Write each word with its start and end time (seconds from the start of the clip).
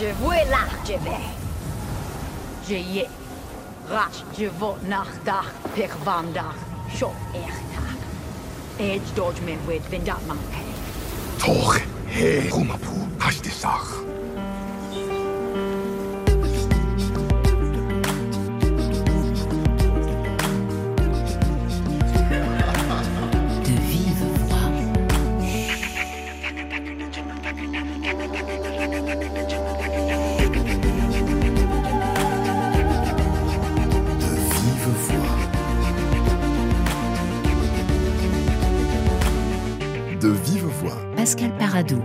ویلخت 0.00 0.86
به 0.86 1.16
جیه 2.66 3.06
رشت 3.90 4.24
جیو 4.36 4.74
نخدخ 4.88 5.46
پخواندخ 5.76 6.54
شو 6.98 7.06
اختخ 7.34 7.96
ایج 8.78 9.02
دوج 9.16 9.40
من 9.40 9.66
وید 9.68 9.94
وندر 9.94 10.16
من 10.28 10.36
پی 10.36 10.64
توخ 11.38 11.80
هی 12.08 12.48
رومپو 12.48 13.06
هشت 13.20 13.48
سخ 13.48 13.94
Pascal 41.32 41.56
Paradou. 41.56 41.98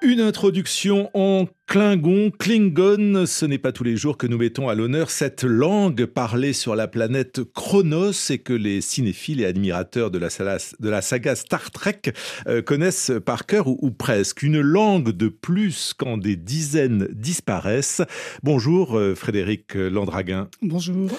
Une 0.00 0.20
introduction 0.20 1.10
en 1.12 1.46
Klingon, 1.66 2.30
Klingon, 2.30 3.26
ce 3.26 3.44
n'est 3.44 3.58
pas 3.58 3.72
tous 3.72 3.84
les 3.84 3.94
jours 3.94 4.16
que 4.16 4.26
nous 4.26 4.38
mettons 4.38 4.70
à 4.70 4.74
l'honneur 4.74 5.10
cette 5.10 5.44
langue 5.44 6.06
parlée 6.06 6.54
sur 6.54 6.74
la 6.74 6.88
planète 6.88 7.42
Chronos 7.52 8.30
et 8.30 8.38
que 8.38 8.54
les 8.54 8.80
cinéphiles 8.80 9.42
et 9.42 9.44
admirateurs 9.44 10.10
de 10.10 10.18
la, 10.18 10.30
saga, 10.30 10.56
de 10.80 10.88
la 10.88 11.02
saga 11.02 11.36
Star 11.36 11.70
Trek 11.70 12.00
euh, 12.46 12.62
connaissent 12.62 13.12
par 13.26 13.44
cœur 13.44 13.66
ou, 13.66 13.78
ou 13.82 13.90
presque. 13.90 14.42
Une 14.42 14.62
langue 14.62 15.10
de 15.10 15.28
plus 15.28 15.92
quand 15.92 16.16
des 16.16 16.36
dizaines 16.36 17.06
disparaissent. 17.12 18.00
Bonjour 18.42 18.96
euh, 18.96 19.14
Frédéric 19.14 19.74
Landraguin. 19.74 20.48
Bonjour. 20.62 21.10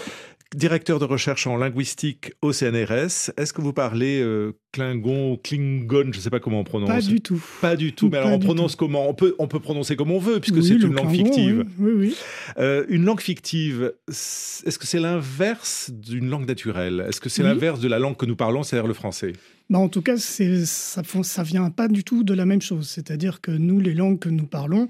Directeur 0.55 1.00
de 1.00 1.05
recherche 1.05 1.47
en 1.47 1.57
linguistique 1.57 2.33
au 2.41 2.53
CNRS, 2.53 3.31
est-ce 3.38 3.53
que 3.53 3.61
vous 3.61 3.73
parlez 3.73 4.22
euh, 4.22 4.53
Klingon 4.73 5.38
Klingon 5.41 6.11
Je 6.11 6.17
ne 6.17 6.21
sais 6.21 6.29
pas 6.29 6.39
comment 6.39 6.59
on 6.59 6.63
prononce. 6.63 6.89
Pas 6.89 7.02
du 7.02 7.21
tout. 7.21 7.41
Pas 7.61 7.75
du 7.75 7.93
tout. 7.93 8.07
Mais 8.07 8.17
Pas 8.17 8.25
alors 8.25 8.33
on 8.33 8.39
prononce 8.39 8.75
comment 8.75 9.07
on 9.07 9.13
peut, 9.13 9.35
on 9.39 9.47
peut 9.47 9.59
prononcer 9.59 9.95
comme 9.95 10.11
on 10.11 10.19
veut, 10.19 10.39
puisque 10.39 10.57
Oui, 10.57 10.66
c'est 10.66 10.73
le 10.73 10.88
une 10.88 10.95
langue 10.95 11.09
Klingon, 11.09 11.25
fictive. 11.25 11.66
Oui, 11.79 11.91
oui. 11.95 12.16
Euh, 12.57 12.83
une 12.89 13.05
langue 13.05 13.21
fictive, 13.21 13.94
est-ce 14.09 14.77
que 14.77 14.88
c'est 14.88 14.99
l'inverse 14.99 15.91
d'une 15.94 16.27
langue 16.27 16.47
naturelle? 16.47 17.05
Est-ce 17.07 17.21
que 17.21 17.29
c'est 17.29 17.44
l'inverse 17.44 17.79
de 17.79 17.88
la 17.88 17.99
langue 17.99 18.17
que 18.17 18.25
nous 18.25 18.35
parlons, 18.35 18.63
c'est-à-dire 18.63 18.88
le 18.88 18.94
français? 18.94 19.33
Bah, 19.69 19.79
en 19.79 19.89
tout 19.89 20.01
cas, 20.01 20.17
ça 20.17 20.44
ne 20.44 21.44
vient 21.44 21.69
pas 21.69 21.88
du 21.88 22.03
tout 22.03 22.23
de 22.23 22.33
la 22.33 22.45
même 22.45 22.61
chose. 22.61 22.89
C'est-à-dire 22.89 23.41
que 23.41 23.51
nous, 23.51 23.79
les 23.79 23.94
langues 23.94 24.19
que 24.19 24.29
nous 24.29 24.45
parlons, 24.45 24.88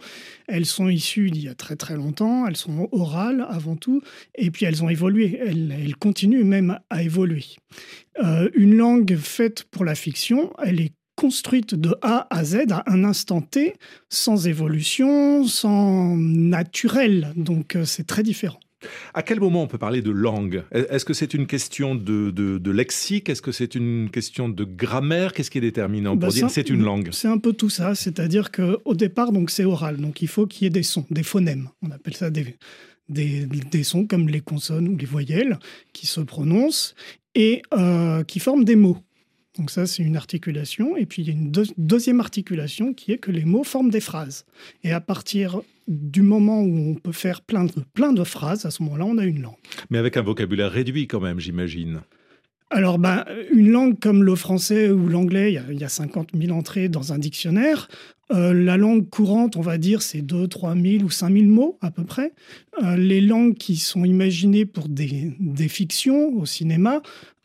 elles 0.47 0.65
sont 0.65 0.89
issues 0.89 1.29
d'il 1.29 1.43
y 1.43 1.47
a 1.47 1.55
très 1.55 1.75
très 1.75 1.95
longtemps, 1.95 2.47
elles 2.47 2.57
sont 2.57 2.89
orales 2.91 3.45
avant 3.49 3.75
tout, 3.75 4.01
et 4.35 4.49
puis 4.49 4.65
elles 4.65 4.83
ont 4.83 4.89
évolué, 4.89 5.39
elles, 5.39 5.71
elles 5.71 5.95
continuent 5.95 6.43
même 6.43 6.79
à 6.89 7.03
évoluer. 7.03 7.45
Euh, 8.21 8.49
une 8.53 8.75
langue 8.75 9.15
faite 9.15 9.63
pour 9.71 9.85
la 9.85 9.95
fiction, 9.95 10.51
elle 10.63 10.79
est 10.81 10.91
construite 11.15 11.75
de 11.75 11.95
A 12.01 12.27
à 12.29 12.43
Z 12.43 12.71
à 12.71 12.83
un 12.91 13.03
instant 13.03 13.41
T, 13.41 13.75
sans 14.09 14.47
évolution, 14.47 15.45
sans 15.45 16.15
naturel. 16.17 17.33
Donc 17.35 17.75
euh, 17.75 17.85
c'est 17.85 18.05
très 18.05 18.23
différent. 18.23 18.59
À 19.13 19.23
quel 19.23 19.39
moment 19.39 19.63
on 19.63 19.67
peut 19.67 19.77
parler 19.77 20.01
de 20.01 20.11
langue? 20.11 20.63
Est-ce 20.71 21.05
que 21.05 21.13
c'est 21.13 21.33
une 21.33 21.47
question 21.47 21.95
de, 21.95 22.31
de- 22.31 22.57
de 22.57 22.71
lexique? 22.71 23.29
Est-ce 23.29 23.41
que 23.41 23.53
c'est 23.53 23.75
une 23.75 24.09
question 24.11 24.49
de 24.49 24.63
grammaire? 24.65 25.31
Qu'est-ce 25.31 25.49
qui 25.49 25.59
est 25.59 25.61
déterminant 25.61 26.17
pour 26.17 26.29
dire 26.33 26.49
ça- 26.49 26.53
c'est 26.53 26.69
une 26.69 26.83
langue? 26.83 27.09
C'est 27.13 27.29
un 27.29 27.37
peu 27.37 27.53
tout 27.53 27.69
ça, 27.69 27.95
c'est-à-dire 27.95 28.51
que 28.51 28.79
au 28.83 28.93
départ, 28.93 29.31
donc 29.31 29.51
c'est 29.51 29.63
oral, 29.63 29.97
donc 29.97 30.21
il 30.21 30.27
faut 30.27 30.47
qu'il 30.47 30.65
y 30.65 30.67
ait 30.67 30.69
des 30.69 30.83
sons, 30.83 31.05
des 31.11 31.23
phonèmes. 31.23 31.69
On 31.81 31.91
appelle 31.91 32.15
ça 32.15 32.29
des, 32.29 32.57
des, 33.07 33.45
des 33.45 33.83
sons 33.83 34.05
comme 34.05 34.27
les 34.27 34.41
consonnes 34.41 34.89
ou 34.89 34.97
les 34.97 35.05
voyelles 35.05 35.59
qui 35.93 36.05
se 36.05 36.19
prononcent 36.19 36.93
et 37.35 37.61
euh, 37.73 38.23
qui 38.23 38.39
forment 38.39 38.63
des 38.65 38.75
mots. 38.75 38.97
Donc 39.57 39.69
ça, 39.69 39.85
c'est 39.85 40.01
une 40.03 40.15
articulation. 40.17 40.97
Et 40.97 41.05
puis 41.05 41.21
il 41.21 41.27
y 41.27 41.31
a 41.31 41.33
une 41.33 41.51
deux- 41.51 41.65
deuxième 41.77 42.19
articulation 42.19 42.93
qui 42.93 43.11
est 43.11 43.17
que 43.19 43.31
les 43.31 43.45
mots 43.45 43.63
forment 43.63 43.91
des 43.91 43.99
phrases. 43.99 44.45
Et 44.83 44.91
à 44.91 44.99
partir 44.99 45.61
du 45.87 46.21
moment 46.21 46.61
où 46.61 46.91
on 46.91 46.95
peut 46.95 47.11
faire 47.11 47.41
plein 47.41 47.65
de, 47.65 47.71
plein 47.93 48.13
de 48.13 48.23
phrases, 48.23 48.65
à 48.65 48.71
ce 48.71 48.81
moment-là, 48.83 49.05
on 49.05 49.17
a 49.17 49.25
une 49.25 49.41
langue. 49.41 49.57
Mais 49.89 49.97
avec 49.99 50.17
un 50.17 50.21
vocabulaire 50.23 50.71
réduit 50.71 51.07
quand 51.07 51.19
même, 51.19 51.39
j'imagine. 51.39 52.01
Alors, 52.75 52.97
ben, 52.97 53.23
une 53.51 53.69
langue 53.69 53.99
comme 53.99 54.23
le 54.23 54.33
français 54.35 54.89
ou 54.89 55.07
l'anglais, 55.07 55.51
il 55.51 55.55
y 55.55 55.57
a- 55.59 55.63
il 55.71 55.79
y, 55.79 55.83
a 55.83 55.89
50 55.89 56.29
000 56.35 56.57
entrées 56.57 56.89
dans 56.89 57.13
un 57.13 57.19
dictionnaire. 57.19 57.87
Euh, 58.31 58.51
la 58.51 58.77
langue 58.77 59.07
courante, 59.09 59.57
on 59.57 59.61
va 59.61 59.77
dire, 59.77 60.01
c'est 60.01 60.21
2, 60.23 60.47
3 60.47 60.73
000 60.75 61.03
ou 61.03 61.11
5 61.11 61.31
000 61.31 61.45
mots 61.45 61.77
à 61.81 61.91
peu 61.91 62.03
près. 62.03 62.33
Euh, 62.81 62.95
les 62.97 63.21
langues 63.21 63.53
qui 63.53 63.75
sont 63.75 64.05
imaginées 64.05 64.65
pour 64.65 64.89
des, 64.89 65.33
fictions 65.69 66.35
au 66.35 66.47
cinéma, 66.47 67.03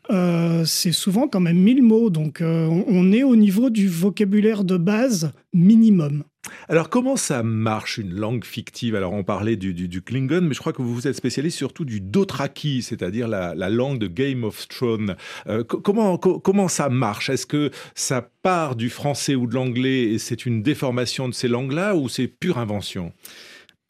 euh, 0.09 0.63
c'est 0.65 0.91
souvent 0.91 1.27
quand 1.27 1.41
même 1.41 1.57
1000 1.59 1.83
mots. 1.83 2.09
Donc, 2.09 2.39
on- 2.41 2.83
on 2.87 3.11
est 3.11 3.21
au 3.23 3.35
niveau 3.35 3.69
du 3.69 3.87
vocabulaire 3.87 4.63
de 4.63 4.77
base 4.77 5.31
minimum. 5.53 6.23
Alors 6.67 6.89
comment 6.89 7.15
ça 7.15 7.43
marche 7.43 7.97
une 7.97 8.13
langue 8.13 8.43
fictive? 8.45 8.95
Alors 8.95 9.13
on 9.13 9.23
parlait 9.23 9.55
du, 9.55 9.73
du- 9.73 10.01
Klingon, 10.01 10.41
mais 10.41 10.53
je 10.53 10.59
crois 10.59 10.73
que 10.73 10.81
vous 10.81 10.93
vous 10.93 11.07
êtes 11.07 11.15
spécialiste 11.15 11.57
surtout 11.57 11.85
du 11.85 11.99
Dothraki, 12.01 12.81
c'est-à-dire 12.81 13.27
la, 13.27 13.53
la 13.55 13.69
langue 13.69 13.99
de 13.99 14.07
Game 14.07 14.43
of 14.43 14.67
Thrones. 14.67 15.15
Euh, 15.47 15.63
co- 15.63 15.79
comment, 15.79 16.17
co- 16.17 16.39
comment 16.39 16.67
ça 16.67 16.89
marche? 16.89 17.29
Est-ce 17.29 17.45
que 17.45 17.71
ça 17.95 18.29
part 18.41 18.75
du 18.75 18.89
français 18.89 19.35
ou 19.35 19.47
de 19.47 19.53
l'anglais 19.55 20.03
et 20.03 20.19
c'est 20.19 20.45
une 20.45 20.63
déformation 20.63 21.27
de 21.27 21.33
ces 21.33 21.47
langues-là 21.47 21.95
ou 21.95 22.09
c'est 22.09 22.27
pure 22.27 22.57
invention? 22.57 23.11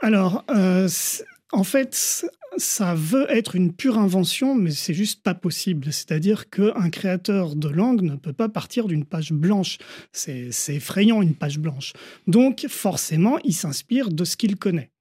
Alors, 0.01 0.45
euh, 0.49 0.87
en 1.51 1.63
fait, 1.63 2.25
ça 2.57 2.93
veut 2.93 3.29
être 3.31 3.55
une 3.55 3.73
pure 3.73 3.97
invention, 3.97 4.55
mais 4.55 4.71
c'est 4.71 4.93
juste 4.93 5.23
pas 5.23 5.33
possible. 5.33 5.91
C'est-à-dire 5.91 6.49
qu'un 6.49 6.89
créateur 6.89 7.55
de 7.55 7.69
langue 7.69 8.01
ne 8.01 8.15
peut 8.15 8.33
pas 8.33 8.49
partir 8.49 8.87
d'une 8.87 9.05
page 9.05 9.31
blanche. 9.31 9.77
C'est 10.11 10.51
effrayant, 10.69 11.21
une 11.21 11.35
page 11.35 11.59
blanche. 11.59 11.93
Donc, 12.27 12.65
forcément, 12.69 13.39
il 13.43 13.53
s'inspire 13.53 14.09
de 14.09 14.23
ce 14.23 14.37
qu'il 14.37 14.57
connaît. 14.57 14.91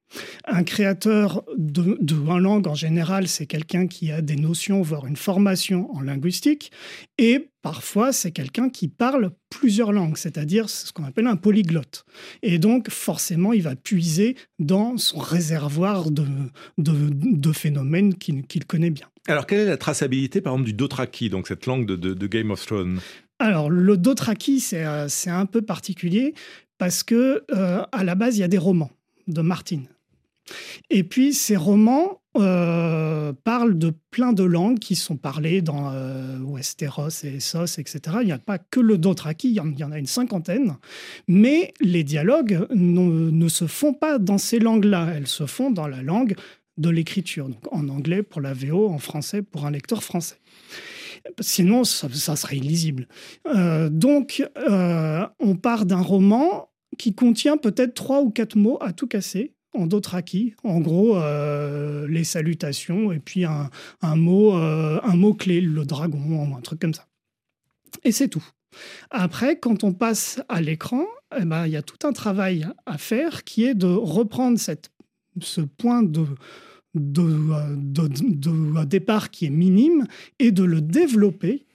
Un 0.45 0.63
créateur 0.63 1.43
de, 1.57 1.97
de 2.01 2.29
un 2.29 2.39
langue, 2.39 2.67
en 2.67 2.75
général, 2.75 3.27
c'est 3.27 3.45
quelqu'un 3.45 3.87
qui 3.87 4.11
a 4.11 4.21
des 4.21 4.35
notions, 4.35 4.81
voire 4.81 5.05
une 5.05 5.15
formation 5.15 5.93
en 5.95 6.01
linguistique. 6.01 6.71
Et 7.17 7.49
parfois, 7.61 8.11
c'est 8.11 8.31
quelqu'un 8.31 8.69
qui 8.69 8.87
parle 8.87 9.31
plusieurs 9.49 9.91
langues, 9.91 10.17
c'est-à-dire 10.17 10.69
ce 10.69 10.91
qu'on 10.91 11.03
appelle 11.03 11.27
un 11.27 11.35
polyglotte. 11.35 12.05
Et 12.41 12.59
donc, 12.59 12.89
forcément, 12.89 13.53
il 13.53 13.61
va 13.61 13.75
puiser 13.75 14.35
dans 14.59 14.97
son 14.97 15.19
réservoir 15.19 16.11
de, 16.11 16.25
de, 16.77 16.93
de 17.11 17.51
phénomènes 17.51 18.15
qu'il 18.15 18.65
connaît 18.65 18.91
bien. 18.91 19.07
Alors 19.27 19.45
quelle 19.45 19.59
est 19.59 19.65
la 19.65 19.77
traçabilité 19.77 20.41
par 20.41 20.53
exemple 20.53 20.65
du 20.65 20.73
Dothraki, 20.73 21.29
donc 21.29 21.47
cette 21.47 21.67
langue 21.67 21.85
de, 21.85 22.27
Game 22.27 22.49
of 22.49 22.65
Thrones? 22.65 22.99
Alors, 23.37 23.69
le 23.69 23.95
Dothraki, 23.95 24.59
c'est 24.59 24.83
euh, 24.85 25.07
c'est 25.07 25.29
un 25.29 25.45
peu 25.45 25.61
particulier 25.61 26.33
parce 26.77 27.03
que 27.03 27.43
euh, 27.51 27.83
à 27.91 28.03
la 28.03 28.15
base, 28.15 28.37
il 28.37 28.41
y 28.41 28.43
a 28.43 28.47
des 28.47 28.57
romans 28.57 28.91
de 29.27 29.41
Martin. 29.41 29.83
Et 30.89 31.03
puis, 31.03 31.33
ces 31.33 31.55
romans 31.55 32.21
euh, 32.37 33.33
parlent 33.43 33.77
de 33.77 33.91
plein 34.11 34.33
de 34.33 34.43
langues 34.43 34.79
qui 34.79 34.95
sont 34.95 35.17
parlées 35.17 35.61
dans 35.61 35.91
euh, 35.91 36.37
Westeros 36.39 37.09
et 37.23 37.37
Essos, 37.37 37.79
etc. 37.79 37.99
Il 38.21 38.25
n'y 38.27 38.31
a 38.31 38.37
pas 38.37 38.57
que 38.59 38.79
le 38.79 38.97
Dothraki, 38.97 39.49
il 39.49 39.55
y 39.55 39.83
en- 39.83 39.91
a 39.91 39.97
une 39.97 40.05
cinquantaine. 40.05 40.77
Mais 41.27 41.73
les 41.81 42.03
dialogues 42.03 42.67
ne, 42.73 43.47
se 43.49 43.67
font 43.67 43.93
pas 43.93 44.19
dans 44.19 44.37
ces 44.37 44.59
langues-là. 44.59 45.13
Elles 45.15 45.27
se 45.27 45.45
font 45.45 45.71
dans 45.71 45.87
la 45.87 46.01
langue 46.03 46.35
de 46.77 46.89
l'écriture. 46.89 47.49
Donc, 47.49 47.63
en 47.71 47.89
anglais 47.89 48.23
pour 48.23 48.41
la 48.41 48.53
VO, 48.53 48.87
en 48.89 48.99
français 48.99 49.41
pour 49.41 49.65
un 49.65 49.71
lecteur 49.71 50.03
français. 50.03 50.37
Sinon, 51.41 51.83
ça, 51.83 52.35
serait 52.35 52.57
illisible. 52.57 53.07
Euh, 53.47 53.89
donc, 53.89 54.43
on 55.39 55.55
part 55.55 55.85
d'un 55.85 56.01
roman 56.01 56.69
qui 56.97 57.13
contient 57.13 57.57
peut-être 57.57 57.93
trois 57.93 58.21
ou 58.21 58.29
quatre 58.29 58.55
mots 58.55 58.77
à 58.81 58.93
tout 58.93 59.07
casser 59.07 59.53
en 59.73 59.87
dothraki. 59.87 60.55
En 60.63 60.79
gros, 60.79 61.17
euh, 61.17 62.07
les 62.07 62.23
salutations 62.23 63.11
et 63.11 63.19
puis 63.19 63.45
un, 63.45 63.69
mot, 64.15 64.55
euh, 64.57 64.99
un 65.03 65.15
mot 65.15 65.33
clé, 65.33 65.61
le 65.61 65.85
dragon, 65.85 66.55
un 66.55 66.61
truc 66.61 66.79
comme 66.79 66.93
ça. 66.93 67.07
Et 68.03 68.11
c'est 68.11 68.27
tout. 68.27 68.45
Après, 69.09 69.57
quand 69.59 69.83
on 69.83 69.93
passe 69.93 70.41
à 70.47 70.61
l'écran, 70.61 71.05
eh 71.37 71.45
ben, 71.45 71.65
il 71.65 71.71
y 71.71 71.77
a 71.77 71.81
tout 71.81 72.07
un 72.07 72.13
travail 72.13 72.67
à 72.85 72.97
faire 72.97 73.43
qui 73.43 73.65
est 73.65 73.73
de 73.73 73.87
reprendre 73.87 74.59
ce 74.59 75.61
point 75.61 76.03
de, 76.03 76.25
départ 78.85 79.31
qui 79.31 79.45
est 79.45 79.51
minime 79.51 80.05
et 80.39 80.51
de 80.51 80.63
le 80.63 80.81
développer 80.81 81.65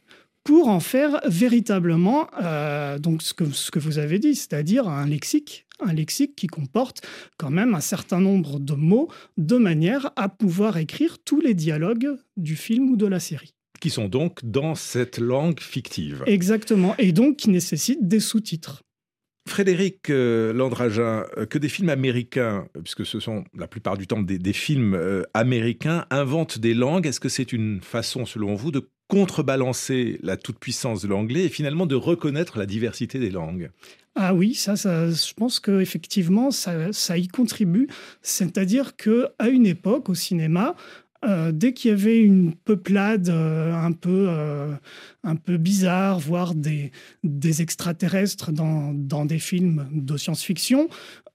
pour 0.45 0.69
en 0.69 0.81
faire 0.81 1.21
véritablement 1.27 2.29
euh, 2.43 2.99
donc 2.99 3.23
ce 3.23 3.33
que 3.33 3.79
vous 3.79 3.99
avez 3.99 4.19
dit, 4.19 4.35
c'est-à-dire 4.35 4.89
un 4.89 5.07
lexique, 5.07 5.64
un 5.85 5.93
lexique 5.93 6.37
qui 6.37 6.47
comporte 6.47 7.03
quand 7.39 7.51
même 7.51 7.75
un 7.75 7.81
certain 7.81 8.21
nombre 8.21 8.59
de 8.59 8.75
mots 8.75 9.09
de 9.37 9.57
manière 9.57 10.11
à 10.17 10.29
pouvoir 10.29 10.77
écrire 10.77 11.19
tous 11.25 11.41
les 11.41 11.55
dialogues 11.55 12.17
du 12.37 12.57
film 12.57 12.91
ou 12.91 12.97
de 12.97 13.07
la 13.07 13.21
série. 13.21 13.55
qui 13.81 13.91
sont 13.91 14.09
donc 14.09 14.41
dans 14.45 14.75
cette 14.75 15.19
langue 15.19 15.61
fictive. 15.61 16.23
Exactement, 16.27 16.95
et 16.97 17.13
donc 17.13 17.37
qui 17.37 17.51
nécessite 17.51 18.09
des 18.09 18.21
sous-titres. 18.21 18.83
Frédéric 19.47 20.09
euh, 20.09 20.55
Landragin, 20.55 21.27
euh, 21.37 21.45
que 21.45 21.59
des 21.59 21.69
films 21.69 21.91
américains, 21.91 22.67
puisque 22.83 23.05
ce 23.05 23.21
sont 23.21 23.45
la 23.55 23.67
plupart 23.67 23.99
du 23.99 24.07
temps 24.07 24.23
des, 24.23 24.53
films 24.55 24.99
américains, 25.35 26.07
inventent 26.09 26.59
des 26.59 26.73
langues, 26.73 27.07
est-ce 27.07 27.21
que 27.21 27.29
c'est 27.29 27.53
une 27.53 27.83
façon, 27.83 28.25
selon 28.25 28.55
vous, 28.55 28.71
de 28.71 28.89
contrebalancer 29.09 30.19
la 30.23 30.37
toute-puissance 30.37 31.03
de 31.03 31.09
l'anglais 31.09 31.45
et 31.45 31.49
finalement 31.49 31.87
de 31.87 31.95
reconnaître 31.95 32.59
la 32.59 32.67
diversité 32.67 33.19
des 33.19 33.31
langues 33.31 33.71
ah 34.17 34.33
oui, 34.33 34.55
ça, 34.55 34.77
ça 34.77 35.11
je 35.11 35.35
pense 35.35 35.59
qu'effectivement, 35.59 36.53
ça, 36.53 36.93
ça 36.93 37.19
y 37.19 37.27
contribue. 37.27 37.89
C'est-à-dire 38.23 38.95
qu'à 38.95 39.49
une 39.49 39.67
époque, 39.67 40.09
au 40.09 40.15
cinéma, 40.15 40.77
euh, 41.27 41.53
dès 41.53 41.73
qu'il 41.73 41.91
y 41.91 41.95
avait 41.95 42.19
une 42.19 42.55
peuplade 42.55 43.29
euh, 43.29 43.73
un, 43.73 43.93
peu, 43.93 44.27
euh, 44.29 44.73
un 45.23 45.37
peu 45.37 45.57
bizarre, 45.57 46.19
voire 46.19 46.55
des, 46.55 46.93
des 47.23 47.63
extraterrestres 47.63 48.53
dans, 48.53 48.93
dans 48.95 49.25
des 49.25 49.39
films 49.39 49.87
de 49.93 50.17
science-fiction, 50.17 50.89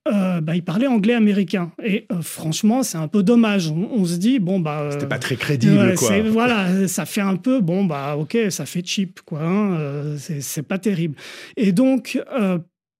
bah, 0.05 0.55
il 0.55 0.63
parlait 0.63 0.87
anglais 0.87 1.13
américain. 1.13 1.71
Et 1.83 2.07
franchement, 2.21 2.81
c'est 2.81 2.97
un 2.97 3.07
peu 3.07 3.21
dommage. 3.21 3.69
On, 3.69 4.05
se 4.05 4.15
dit, 4.15 4.39
bon, 4.39 4.59
bah. 4.59 4.89
C'était 4.91 5.05
pas 5.05 5.19
très 5.19 5.35
crédible, 5.35 5.93
quoi. 5.93 6.21
Voilà, 6.21 6.87
ça 6.87 7.05
fait 7.05 7.21
un 7.21 7.35
peu, 7.35 7.61
bon, 7.61 7.85
bah, 7.85 8.17
ok, 8.17 8.35
ça 8.49 8.65
fait 8.65 8.83
cheap, 8.83 9.19
quoi. 9.21 9.43
Hein, 9.43 10.15
c'est 10.17 10.63
pas 10.63 10.79
terrible. 10.79 11.15
Et 11.57 11.73
donc, 11.73 12.19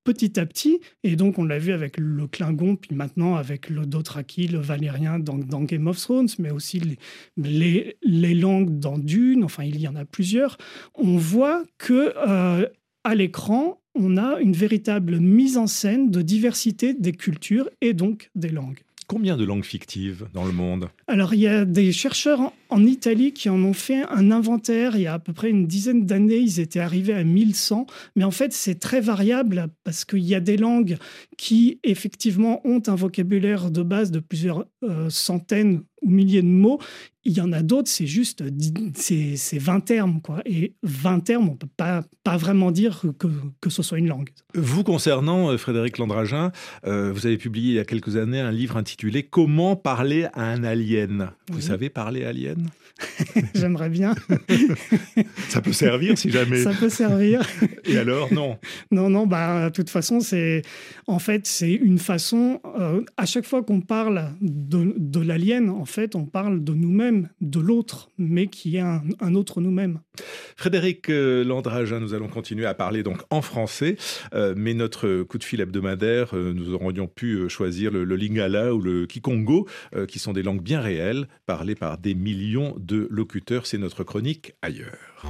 petit 0.04 0.40
à 0.40 0.46
petit. 0.46 0.80
Et 1.04 1.16
donc, 1.16 1.38
on 1.38 1.44
l'a 1.44 1.60
vu 1.60 1.72
avec 1.72 1.98
le 1.98 2.28
Klingon, 2.28 2.76
puis 2.76 2.96
maintenant 2.96 3.36
avec 3.36 3.70
le 3.70 3.86
Dothraki, 3.86 4.48
le 4.48 4.60
Valérien 4.60 5.20
dans, 5.20 5.38
Game 5.38 5.88
of 5.88 6.00
Thrones, 6.00 6.30
mais 6.40 6.52
aussi 6.52 6.82
les, 7.38 8.34
langues 8.34 8.80
dans 8.80 8.98
Dune. 8.98 9.44
Enfin, 9.44 9.64
il 9.64 9.80
y 9.80 9.88
en 9.88 9.96
a 9.96 10.06
plusieurs. 10.06 10.58
On 10.96 11.18
voit 11.18 11.64
que 11.78 12.14
euh, 12.28 12.68
à 13.04 13.16
l'écran, 13.16 13.82
on 13.96 14.18
a 14.18 14.40
une 14.40 14.54
véritable 14.54 15.20
mise 15.20 15.58
en 15.58 15.68
scène 15.68 16.12
de 16.12 16.22
diversité 16.22 16.94
des 16.94 17.12
cultures 17.12 17.70
et 17.82 17.94
donc 17.94 18.30
des 18.36 18.50
langues. 18.50 18.80
Combien 19.10 19.38
de 19.38 19.44
langues 19.44 19.66
fictives 19.66 20.28
dans 20.36 20.46
le 20.46 20.52
monde 20.52 20.88
Alors, 21.08 21.34
il 21.34 21.40
y 21.40 21.48
a 21.48 21.66
des 21.66 21.92
chercheurs 21.92 22.54
en, 22.70 22.86
Italie 22.86 23.34
qui 23.34 23.50
en 23.50 23.58
ont 23.64 23.74
fait 23.74 24.04
un 24.04 24.30
inventaire. 24.30 24.96
Il 24.96 25.02
y 25.02 25.08
a 25.08 25.16
à 25.16 25.20
peu 25.20 25.34
près 25.34 25.50
une 25.50 25.66
dizaine 25.66 26.06
d'années, 26.06 26.38
ils 26.38 26.60
étaient 26.60 26.80
arrivés 26.80 27.16
à 27.16 27.24
1100. 27.24 27.88
Mais 28.16 28.24
en 28.24 28.30
fait, 28.30 28.54
c'est 28.54 28.76
très 28.76 29.02
variable 29.02 29.70
parce 29.84 30.06
qu'il 30.06 30.20
y 30.20 30.36
a 30.36 30.40
des 30.40 30.58
langues 30.58 30.96
qui, 31.40 31.80
effectivement, 31.84 32.62
ont 32.68 32.84
un 32.86 32.94
vocabulaire 32.94 33.72
de 33.72 33.82
base 33.82 34.12
de 34.12 34.20
plusieurs 34.20 34.68
euh, 34.84 35.10
centaines 35.10 35.82
ou 36.02 36.10
milliers 36.10 36.42
de 36.42 36.48
mots. 36.48 36.80
Il 37.26 37.34
y 37.34 37.42
en 37.42 37.52
a 37.52 37.62
d'autres, 37.62 37.90
c'est 37.90 38.08
juste 38.08 38.44
c'est 38.96 39.58
20 39.58 39.80
termes. 39.82 40.22
Quoi. 40.22 40.42
Et 40.46 40.74
20 40.84 41.20
termes, 41.20 41.50
on 41.50 41.54
ne 41.54 41.58
peut 41.58 41.68
pas, 41.76 42.04
pas 42.24 42.38
vraiment 42.38 42.72
dire 42.72 43.04
que, 43.20 43.28
que 43.60 43.70
ce 43.70 43.84
soit 43.84 44.00
une 44.00 44.08
langue. 44.08 44.30
Vous 44.56 44.84
concernant, 44.84 45.50
euh, 45.50 45.58
Frédéric 45.58 45.98
Landragin, 45.98 46.52
euh, 46.86 47.12
vous 47.12 47.26
avez 47.28 47.38
publié 47.38 47.74
il 47.74 47.76
y 47.76 47.80
a 47.80 47.86
quelques 47.86 48.16
années 48.16 48.40
un 48.40 48.52
livre 48.52 48.78
intitulé 48.78 49.24
Comment 49.24 49.76
parler 49.76 50.28
à 50.34 50.44
un 50.44 50.64
alien. 50.64 51.32
Vous 51.52 51.62
savez 51.62 51.90
parler 51.90 52.24
alien? 52.24 52.68
J'aimerais 53.54 53.90
bien. 53.90 54.16
ça 55.50 55.62
peut 55.62 55.74
servir 55.74 56.18
si 56.18 56.30
jamais. 56.30 56.64
Ça 56.64 56.72
peut 56.72 56.90
servir. 56.90 57.42
Et 57.86 57.98
alors, 57.98 58.34
non? 58.34 58.58
Non, 58.92 59.10
non, 59.10 59.28
bah, 59.28 59.70
de 59.70 59.74
toute 59.74 59.90
façon, 59.90 60.20
c'est 60.20 60.62
en 61.08 61.20
fait, 61.20 61.48
c'est 61.48 61.74
une 61.74 62.00
façon, 62.00 62.62
euh, 62.80 63.02
à 63.18 63.26
chaque 63.26 63.46
fois 63.46 63.64
qu'on 63.64 63.82
parle 63.82 64.30
de, 64.42 64.94
de 64.98 65.20
l'alien, 65.20 65.70
en 65.70 65.86
fait, 65.90 66.16
on 66.16 66.26
parle 66.26 66.64
de 66.64 66.74
nous-mêmes, 66.74 67.30
de 67.42 67.60
l'autre, 67.60 68.10
mais 68.18 68.48
qui 68.48 68.78
est 68.78 68.82
un, 68.82 69.36
autre 69.36 69.60
nous-mêmes. 69.62 70.00
Frédéric 70.56 71.10
euh, 71.10 71.44
Landragin, 71.44 72.00
nous 72.00 72.14
allons 72.14 72.28
continuer 72.28 72.66
à 72.66 72.74
parler 72.74 73.04
donc 73.04 73.22
en 73.30 73.42
français, 73.42 73.98
euh, 74.34 74.54
mais 74.56 74.74
notre 74.74 75.24
coup 75.24 75.38
de 75.38 75.44
fil 75.44 75.62
hebdomadaire, 75.62 76.36
nous 76.36 76.74
aurions 76.74 77.08
pu 77.08 77.50
choisir 77.50 77.92
le, 77.92 78.04
Lingala 78.04 78.74
ou 78.74 78.82
le 78.82 79.06
Kikongo, 79.06 79.68
qui 80.08 80.20
sont 80.20 80.34
des 80.34 80.44
langues 80.44 80.62
bien 80.62 80.82
réelles, 80.82 81.28
parlées 81.46 81.76
par 81.76 81.98
des 81.98 82.16
millions 82.16 82.76
de 82.80 83.08
locuteurs. 83.10 83.66
C'est 83.66 83.78
notre 83.78 84.04
chronique 84.04 84.54
ailleurs. 84.62 85.26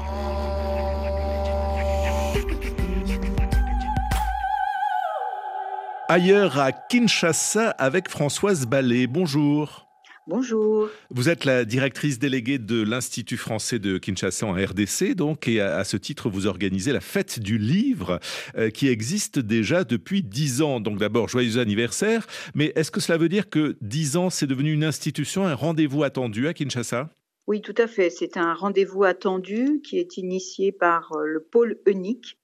Ailleurs 6.12 6.58
à 6.58 6.72
Kinshasa 6.72 7.70
avec 7.70 8.10
Françoise 8.10 8.66
Ballet. 8.66 9.06
Bonjour. 9.06 9.89
Bonjour. 10.30 10.90
Vous 11.10 11.28
êtes 11.28 11.44
la 11.44 11.66
directrice 11.66 12.20
déléguée 12.20 12.60
de 12.60 12.84
l'Institut 12.84 13.36
français 13.36 13.80
de 13.80 13.98
Kinshasa 13.98 14.46
en 14.46 14.54
RDC, 14.54 15.16
donc, 15.16 15.48
et 15.48 15.60
à, 15.60 15.84
ce 15.84 15.98
titre, 15.98 16.30
vous 16.30 16.46
organisez 16.46 16.92
la 16.92 17.00
fête 17.00 17.40
du 17.40 17.58
livre 17.58 18.20
euh, 18.56 18.70
qui 18.70 18.90
existe 18.90 19.40
déjà 19.40 19.84
depuis 19.84 20.22
dix 20.22 20.62
ans. 20.62 20.82
Donc, 20.82 21.00
d'abord, 21.00 21.30
joyeux 21.30 21.58
anniversaire. 21.58 22.28
Mais 22.54 22.72
est-ce 22.76 22.92
que 22.92 23.00
cela 23.00 23.18
veut 23.18 23.28
dire 23.28 23.50
que 23.50 23.76
dix 23.82 24.18
ans, 24.18 24.30
c'est 24.30 24.46
devenu 24.46 24.72
une 24.72 24.84
institution, 24.84 25.48
un 25.48 25.56
rendez-vous 25.56 26.04
attendu 26.04 26.48
à 26.48 26.54
Kinshasa? 26.54 27.10
Oui, 27.48 27.62
tout 27.62 27.74
à 27.80 27.88
fait. 27.88 28.12
C'est 28.12 28.38
un 28.38 28.54
rendez-vous 28.54 29.06
attendu 29.06 29.82
qui 29.84 29.98
est 29.98 30.18
initié 30.18 30.72
par 30.72 31.12
euh, 31.14 31.26
le 31.26 31.40
pôle 31.40 31.80
unique. 31.88 32.39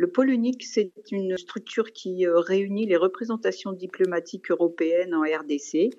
Le 0.00 0.10
pôle 0.10 0.30
unique, 0.30 0.64
c'est 0.64 0.92
une 1.12 1.36
structure 1.36 1.92
qui 1.92 2.26
euh, 2.26 2.38
réunit 2.38 2.86
les 2.86 2.96
représentations 2.96 3.72
diplomatiques 3.72 4.50
européennes 4.50 5.14
en 5.14 5.20
RDC. 5.20 5.90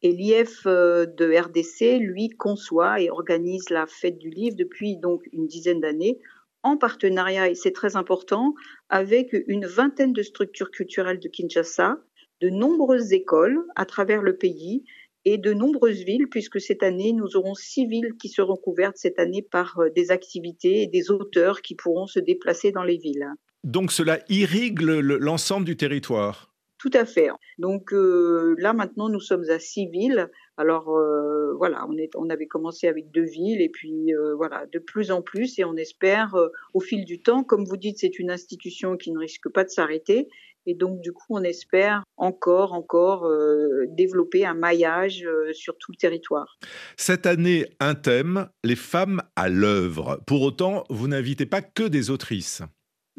Et 0.00 0.12
l'IF 0.12 0.62
euh, 0.64 1.04
de 1.04 1.30
RDC, 1.30 1.98
lui, 2.00 2.30
conçoit 2.30 3.02
et 3.02 3.10
organise 3.10 3.68
la 3.68 3.86
fête 3.86 4.16
du 4.16 4.30
livre 4.30 4.56
depuis 4.56 4.96
donc 4.96 5.28
une 5.34 5.46
dizaine 5.46 5.78
d'années 5.78 6.18
en 6.62 6.78
partenariat, 6.78 7.50
et 7.50 7.54
c'est 7.54 7.72
très 7.72 7.96
important, 7.96 8.54
avec 8.88 9.36
une 9.46 9.66
vingtaine 9.66 10.14
de 10.14 10.22
structures 10.22 10.70
culturelles 10.70 11.20
de 11.20 11.28
Kinshasa, 11.28 11.98
de 12.40 12.48
nombreuses 12.48 13.12
écoles 13.12 13.62
à 13.76 13.84
travers 13.84 14.22
le 14.22 14.38
pays 14.38 14.84
et 15.26 15.36
de 15.36 15.52
nombreuses 15.52 16.04
villes, 16.04 16.28
puisque 16.30 16.62
cette 16.62 16.82
année, 16.82 17.12
nous 17.12 17.36
aurons 17.36 17.54
six 17.54 17.84
villes 17.84 18.14
qui 18.18 18.30
seront 18.30 18.56
couvertes 18.56 18.96
cette 18.96 19.18
année 19.18 19.42
par 19.42 19.80
euh, 19.80 19.90
des 19.90 20.12
activités 20.12 20.80
et 20.80 20.86
des 20.86 21.10
auteurs 21.10 21.60
qui 21.60 21.74
pourront 21.74 22.06
se 22.06 22.20
déplacer 22.20 22.72
dans 22.72 22.84
les 22.84 22.96
villes. 22.96 23.28
Donc 23.64 23.92
cela 23.92 24.20
irrigue 24.28 24.80
l'ensemble 24.80 25.66
du 25.66 25.76
territoire 25.76 26.46
tout 26.82 26.90
à 26.94 27.04
fait. 27.04 27.28
Donc 27.58 27.92
euh, 27.92 28.54
là 28.56 28.72
maintenant 28.72 29.10
nous 29.10 29.20
sommes 29.20 29.44
à 29.50 29.58
six 29.58 29.86
villes. 29.88 30.30
Alors 30.56 30.88
euh, 30.88 31.52
voilà, 31.58 31.86
on, 31.86 31.98
est, 31.98 32.08
on 32.16 32.30
avait 32.30 32.46
commencé 32.46 32.88
avec 32.88 33.10
deux 33.10 33.26
villes 33.26 33.60
et 33.60 33.68
puis 33.68 34.14
voilà 34.38 34.64
de 34.72 34.78
plus 34.78 35.10
en 35.10 35.20
plus 35.20 35.58
et 35.58 35.64
on 35.66 35.76
espère 35.76 36.34
au 36.72 36.80
fil 36.80 37.04
du 37.04 37.20
temps, 37.20 37.44
comme 37.44 37.66
vous 37.66 37.76
dites, 37.76 37.98
c'est 37.98 38.18
une 38.18 38.30
institution 38.30 38.96
qui 38.96 39.12
ne 39.12 39.18
risque 39.18 39.50
pas 39.50 39.64
de 39.64 39.68
s'arrêter 39.68 40.28
et 40.66 40.74
donc, 40.74 41.00
du 41.00 41.12
coup, 41.12 41.24
on 41.30 41.42
espère 41.42 42.02
encore, 42.16 42.74
encore 42.74 43.24
euh, 43.24 43.86
développer 43.88 44.44
un 44.44 44.54
maillage 44.54 45.24
euh, 45.24 45.52
sur 45.52 45.76
tout 45.78 45.92
le 45.92 45.96
territoire. 45.96 46.58
Cette 46.96 47.26
année, 47.26 47.66
un 47.80 47.94
thème, 47.94 48.48
les 48.62 48.76
femmes 48.76 49.22
à 49.36 49.48
l'œuvre. 49.48 50.20
Pour 50.26 50.42
autant, 50.42 50.84
vous 50.90 51.08
n'invitez 51.08 51.46
pas 51.46 51.62
que 51.62 51.84
des 51.84 52.10
autrices. 52.10 52.62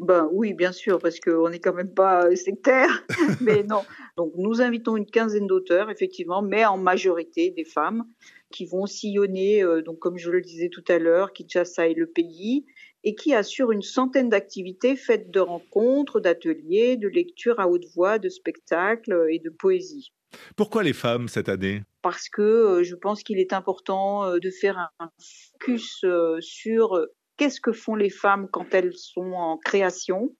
Ben 0.02 0.28
oui, 0.32 0.52
bien 0.52 0.72
sûr, 0.72 0.98
parce 0.98 1.20
qu'on 1.20 1.48
n'est 1.48 1.60
quand 1.60 1.74
même 1.74 1.94
pas 1.94 2.34
sectaire. 2.36 3.04
mais 3.40 3.62
non. 3.62 3.82
Donc, 4.16 4.32
nous 4.36 4.60
invitons 4.60 4.96
une 4.96 5.06
quinzaine 5.06 5.46
d'auteurs, 5.46 5.90
effectivement, 5.90 6.42
mais 6.42 6.64
en 6.64 6.76
majorité 6.76 7.50
des 7.50 7.64
femmes 7.64 8.04
qui 8.50 8.66
vont 8.66 8.86
sillonner, 8.86 9.62
euh, 9.62 9.80
donc 9.80 9.98
comme 9.98 10.18
je 10.18 10.30
le 10.30 10.40
disais 10.40 10.68
tout 10.68 10.84
à 10.88 10.98
l'heure, 10.98 11.32
Kinshasa 11.32 11.86
et 11.86 11.94
le 11.94 12.06
pays, 12.06 12.66
et 13.04 13.14
qui 13.14 13.34
assure 13.34 13.72
une 13.72 13.82
centaine 13.82 14.28
d'activités 14.28 14.96
faites 14.96 15.30
de 15.30 15.40
rencontres, 15.40 16.20
d'ateliers, 16.20 16.96
de 16.96 17.08
lectures 17.08 17.60
à 17.60 17.68
haute 17.68 17.86
voix, 17.94 18.18
de 18.18 18.28
spectacles 18.28 19.26
et 19.30 19.38
de 19.38 19.50
poésie. 19.50 20.12
Pourquoi 20.56 20.82
les 20.82 20.92
femmes 20.92 21.28
cette 21.28 21.48
année? 21.48 21.82
Parce 22.02 22.28
que 22.28 22.42
euh, 22.42 22.84
je 22.84 22.94
pense 22.94 23.22
qu'il 23.22 23.38
est 23.38 23.52
important 23.52 24.24
euh, 24.24 24.38
de 24.38 24.50
faire 24.50 24.90
un 24.98 25.10
focus 25.18 26.04
euh, 26.04 26.38
sur 26.40 26.98
qu'est-ce 27.42 27.60
que 27.60 27.72
font 27.72 27.96
les 27.96 28.08
femmes 28.08 28.46
quand 28.52 28.72
elles 28.72 28.96
sont 28.96 29.32
en 29.32 29.58
création. 29.58 30.32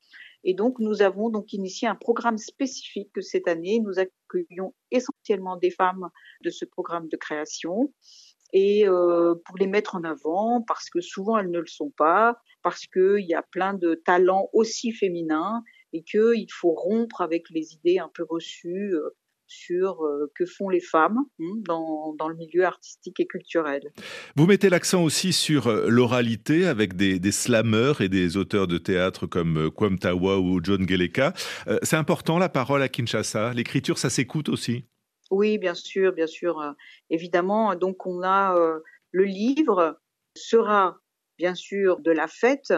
Et 0.45 0.55
donc, 0.55 0.79
nous 0.79 1.03
avons 1.03 1.31
donc 1.31 1.53
initié 1.53 1.89
un 1.89 1.97
programme 1.97 2.39
spécifique 2.39 3.11
cette 3.21 3.49
année. 3.49 3.81
Nous 3.81 3.99
accueillons 3.99 4.73
essentiellement 4.93 5.57
des 5.57 5.73
femmes 5.73 6.11
de 6.45 6.51
ce 6.51 6.65
programme 6.65 7.09
de 7.09 7.17
création 7.17 7.93
et 8.53 8.87
euh, 8.87 9.35
pour 9.45 9.57
les 9.59 9.67
mettre 9.67 9.97
en 9.97 10.05
avant 10.05 10.63
parce 10.63 10.91
que 10.91 11.01
souvent 11.01 11.39
elles 11.39 11.51
ne 11.51 11.59
le 11.59 11.67
sont 11.67 11.91
pas, 11.91 12.37
parce 12.63 12.87
qu'il 12.87 13.27
y 13.27 13.35
a 13.35 13.43
plein 13.43 13.75
de 13.75 14.01
talents 14.05 14.49
aussi 14.53 14.93
féminins 14.93 15.65
et 15.93 16.05
qu'il 16.05 16.53
faut 16.53 16.75
rompre 16.75 17.21
avec 17.21 17.51
les 17.51 17.73
idées 17.73 17.99
un 17.99 18.11
peu 18.15 18.25
reçues 18.29 18.95
euh, 18.95 19.11
sur 19.53 20.03
euh, 20.03 20.31
que 20.35 20.45
font 20.47 20.69
les 20.69 20.81
femmes 20.81 21.19
hein, 21.41 21.45
dans, 21.67 22.15
dans, 22.19 22.29
le 22.29 22.37
milieu 22.37 22.65
artistique 22.65 23.21
et 23.21 23.27
culturel. 23.27 23.83
Vous 24.37 24.47
mettez 24.47 24.71
l'accent 24.71 25.03
aussi 25.05 25.33
sur 25.33 25.71
l'oralité 25.71 26.67
avec 26.67 26.97
des, 26.97 27.19
des 27.19 27.33
slammeurs 27.33 28.01
et 28.01 28.09
des 28.09 28.37
auteurs 28.37 28.67
de 28.67 28.79
théâtre 28.79 29.27
comme 29.27 29.71
Kwam 29.71 29.99
Tawa 29.99 30.39
ou 30.39 30.61
John 30.63 30.89
Geleka. 30.89 31.35
C'est 31.83 31.97
important 31.97 32.39
la 32.39 32.49
parole 32.49 32.83
à 32.83 32.89
Kinshasa? 32.89 33.53
L'écriture, 33.55 33.99
ça 33.99 34.11
s'écoute 34.11 34.49
aussi? 34.49 34.87
Oui, 35.33 35.57
bien 35.57 35.75
sûr, 35.75 36.13
bien 36.13 36.27
sûr, 36.27 36.61
euh, 36.61 36.73
évidemment. 37.09 37.75
Donc 37.75 38.07
on 38.07 38.23
a 38.23 38.55
euh, 38.55 38.81
le 39.13 39.25
livre 39.25 39.99
sera 40.37 40.99
bien 41.39 41.55
sûr 41.55 42.01
de 42.01 42.11
la 42.11 42.29
fête, 42.29 42.75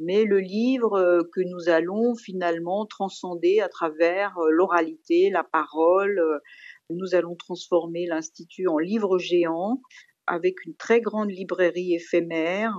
mais 0.00 0.24
le 0.24 0.40
livre 0.40 0.94
euh, 0.94 1.20
que 1.32 1.40
nous 1.42 1.68
allons 1.68 2.16
finalement 2.16 2.86
transcender 2.86 3.60
à 3.60 3.68
travers 3.68 4.36
euh, 4.38 4.50
l'oralité, 4.50 5.30
la 5.30 5.44
parole. 5.44 6.18
Euh, 6.18 6.38
nous 6.88 7.14
allons 7.14 7.36
transformer 7.36 8.06
l'Institut 8.06 8.66
en 8.66 8.78
livre 8.78 9.18
géant 9.18 9.80
avec 10.26 10.64
une 10.64 10.74
très 10.74 11.00
grande 11.00 11.30
librairie 11.30 11.94
éphémère 11.94 12.76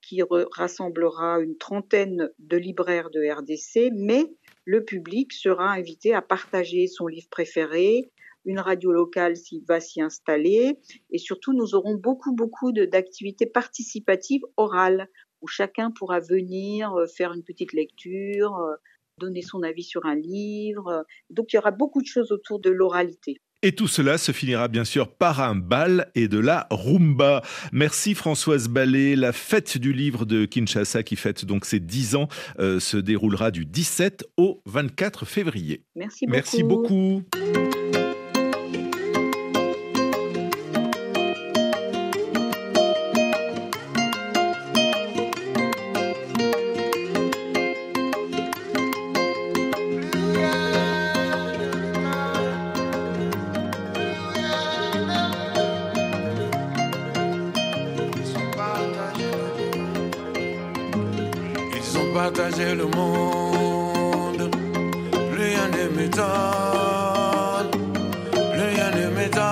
qui 0.00 0.22
rassemblera 0.52 1.40
une 1.40 1.56
trentaine 1.56 2.30
de 2.38 2.56
libraires 2.56 3.10
de 3.10 3.20
RDC, 3.20 3.92
mais 3.94 4.24
le 4.64 4.84
public 4.84 5.32
sera 5.32 5.70
invité 5.70 6.14
à 6.14 6.22
partager 6.22 6.86
son 6.88 7.06
livre 7.06 7.28
préféré, 7.30 8.10
une 8.44 8.60
radio 8.60 8.90
locale 8.90 9.36
s'il 9.36 9.64
va 9.68 9.80
s'y 9.80 10.00
installer, 10.00 10.78
et 11.10 11.18
surtout 11.18 11.52
nous 11.52 11.74
aurons 11.74 11.94
beaucoup, 11.94 12.34
beaucoup 12.34 12.72
d'activités 12.72 13.46
participatives 13.46 14.42
orales 14.56 15.08
où 15.40 15.46
chacun 15.46 15.90
pourra 15.90 16.20
venir 16.20 16.92
euh, 16.94 17.06
faire 17.06 17.32
une 17.32 17.42
petite 17.42 17.72
lecture, 17.72 18.56
euh, 18.56 18.74
donner 19.18 19.42
son 19.42 19.62
avis 19.62 19.82
sur 19.84 20.06
un 20.06 20.14
livre. 20.14 21.04
Donc 21.30 21.52
il 21.52 21.56
y 21.56 21.58
aura 21.58 21.70
beaucoup 21.70 22.02
de 22.02 22.06
choses 22.06 22.32
autour 22.32 22.60
de 22.60 22.70
l'oralité. 22.70 23.40
Et 23.62 23.72
tout 23.72 23.88
cela 23.88 24.18
se 24.18 24.30
finira 24.30 24.68
bien 24.68 24.84
sûr 24.84 25.08
par 25.08 25.40
un 25.40 25.56
bal 25.56 26.12
et 26.14 26.28
de 26.28 26.38
la 26.38 26.68
rumba. 26.70 27.42
Merci 27.72 28.14
Françoise 28.14 28.68
Ballet. 28.68 29.16
La 29.16 29.32
fête 29.32 29.78
du 29.78 29.92
livre 29.92 30.24
de 30.24 30.44
Kinshasa 30.44 31.02
qui 31.02 31.16
fête 31.16 31.44
donc 31.44 31.64
ses 31.64 31.80
10 31.80 32.14
ans 32.14 32.28
euh, 32.60 32.78
se 32.78 32.96
déroulera 32.96 33.50
du 33.50 33.66
17 33.66 34.26
au 34.36 34.62
24 34.66 35.24
février. 35.24 35.82
Merci 35.96 36.26
beaucoup. 36.26 36.32
Merci 36.32 36.62
beaucoup. 36.62 37.87
Le 62.64 62.86
monde. 62.86 64.50
Rien 65.36 65.68
ne 65.68 65.88
m'étonne, 65.96 67.70
rien 68.52 68.90
ne 68.90 69.06
m'étonne, 69.16 69.44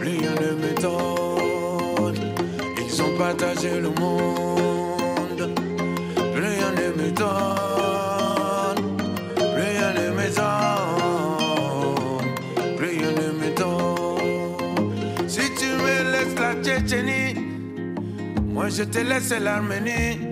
rien 0.00 0.34
ne 0.40 0.50
m'étonne. 0.60 2.18
Ils 2.84 3.02
ont 3.02 3.16
partagé 3.16 3.80
le 3.80 3.90
monde. 4.00 5.52
Rien 6.34 6.70
ne 6.72 6.86
m'étonne, 7.00 7.30
rien 9.38 9.92
ne 9.92 10.10
m'étonne, 10.16 10.52
rien 12.78 13.10
ne 13.12 13.26
m'étonne. 13.40 15.28
Si 15.28 15.44
tu 15.58 15.66
me 15.66 15.94
laisses 16.12 16.38
la 16.40 16.54
Tchétchénie, 16.62 17.34
moi 18.42 18.68
je 18.68 18.82
te 18.82 18.98
laisse 18.98 19.30
l'Arménie. 19.38 20.31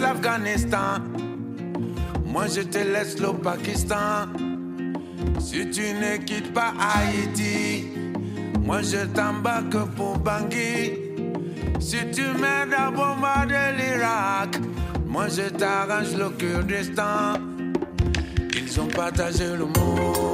l'Afghanistan, 0.00 1.02
moi 2.26 2.46
je 2.48 2.62
te 2.62 2.78
laisse 2.78 3.18
le 3.18 3.32
Pakistan. 3.32 4.28
Si 5.38 5.68
tu 5.70 5.82
ne 5.82 6.16
quittes 6.24 6.52
pas 6.52 6.72
Haïti, 6.78 7.86
moi 8.64 8.82
je 8.82 9.04
t'embarque 9.06 9.76
pour 9.96 10.18
Bangui. 10.18 10.92
Si 11.80 11.98
tu 12.12 12.22
m'aides 12.22 12.74
à 12.76 12.90
bombarder 12.90 13.72
l'Irak, 13.78 14.58
moi 15.06 15.28
je 15.28 15.48
t'arrange 15.50 16.14
le 16.16 16.30
Kurdistan. 16.30 17.34
Ils 18.54 18.80
ont 18.80 18.86
partagé 18.86 19.48
le 19.56 19.66
monde, 19.66 20.29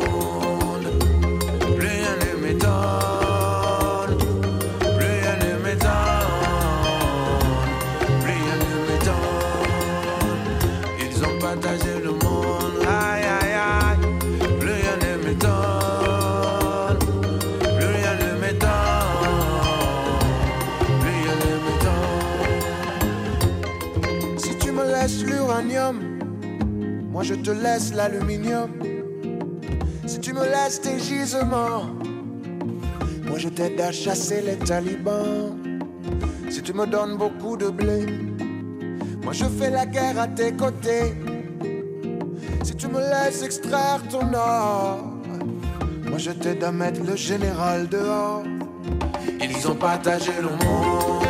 je 27.27 27.35
te 27.35 27.51
laisse 27.51 27.93
l'aluminium. 27.93 28.71
Si 30.07 30.21
tu 30.21 30.33
me 30.33 30.45
laisses 30.45 30.81
tes 30.81 30.99
gisements, 31.01 31.87
moi 33.27 33.39
je 33.39 33.49
t'aide 33.49 33.81
à 33.81 33.91
chasser 33.91 34.43
les 34.43 34.57
talibans. 34.57 35.57
Si 36.49 36.63
tu 36.63 36.73
me 36.73 36.87
donnes 36.87 37.17
beaucoup 37.17 37.57
de 37.57 37.69
blé, 37.69 38.07
moi 39.25 39.33
je 39.33 39.45
fais 39.59 39.71
la 39.71 39.87
guerre 39.87 40.21
à 40.21 40.29
tes 40.29 40.53
côtés. 40.53 41.15
Si 42.63 42.77
tu 42.77 42.87
me 42.87 43.01
laisses 43.01 43.43
extraire 43.43 44.01
ton 44.09 44.33
or, 44.33 44.99
moi 46.09 46.19
je 46.19 46.31
t'aide 46.31 46.63
à 46.63 46.71
mettre 46.71 47.01
le 47.03 47.17
général 47.17 47.89
dehors. 47.89 48.45
Ils 49.41 49.69
ont 49.69 49.75
partagé 49.75 50.33
le 50.41 50.51
monde. 50.65 51.27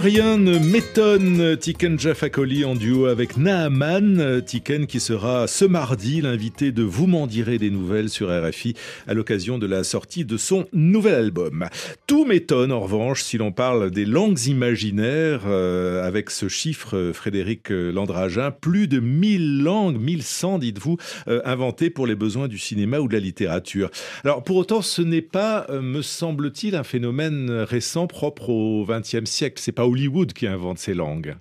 Rien 0.00 0.38
ne 0.38 0.58
m'étonne. 0.58 1.58
Tiken 1.58 1.98
Jafakoli 1.98 2.64
en 2.64 2.74
duo 2.74 3.06
avec 3.06 3.36
Naaman. 3.36 4.40
Tiken 4.42 4.86
qui 4.86 4.98
sera 4.98 5.46
ce 5.46 5.66
mardi 5.66 6.22
l'invité 6.22 6.72
de 6.72 6.82
Vous 6.82 7.06
m'en 7.06 7.26
direz 7.26 7.58
des 7.58 7.70
nouvelles 7.70 8.08
sur 8.08 8.28
RFI 8.28 8.74
à 9.06 9.12
l'occasion 9.12 9.58
de 9.58 9.66
la 9.66 9.84
sortie 9.84 10.24
de 10.24 10.38
son 10.38 10.66
nouvel 10.72 11.14
album. 11.14 11.68
Tout 12.06 12.24
m'étonne 12.24 12.72
en 12.72 12.80
revanche 12.80 13.22
si 13.22 13.36
l'on 13.36 13.52
parle 13.52 13.90
des 13.90 14.06
langues 14.06 14.46
imaginaires 14.46 15.42
euh, 15.46 16.02
avec 16.06 16.30
ce 16.30 16.48
chiffre 16.48 17.10
Frédéric 17.12 17.68
Landragin. 17.68 18.52
Plus 18.52 18.88
de 18.88 19.00
1000 19.00 19.62
langues, 19.62 20.00
1100 20.00 20.60
dites-vous, 20.60 20.96
euh, 21.28 21.42
inventées 21.44 21.90
pour 21.90 22.06
les 22.06 22.14
besoins 22.14 22.48
du 22.48 22.58
cinéma 22.58 23.00
ou 23.00 23.08
de 23.08 23.14
la 23.14 23.20
littérature. 23.20 23.90
Alors 24.24 24.44
pour 24.44 24.56
autant 24.56 24.80
ce 24.80 25.02
n'est 25.02 25.20
pas, 25.20 25.66
euh, 25.68 25.82
me 25.82 26.00
semble-t-il, 26.00 26.74
un 26.74 26.84
phénomène 26.84 27.50
récent 27.50 28.06
propre 28.06 28.48
au 28.48 28.86
XXe 28.88 29.28
siècle. 29.28 29.60
C'est 29.60 29.72
pas 29.72 29.89
Hollywood 29.90 30.32
qui 30.32 30.46
invente 30.46 30.78
ces 30.78 30.94
langues. 30.94 31.36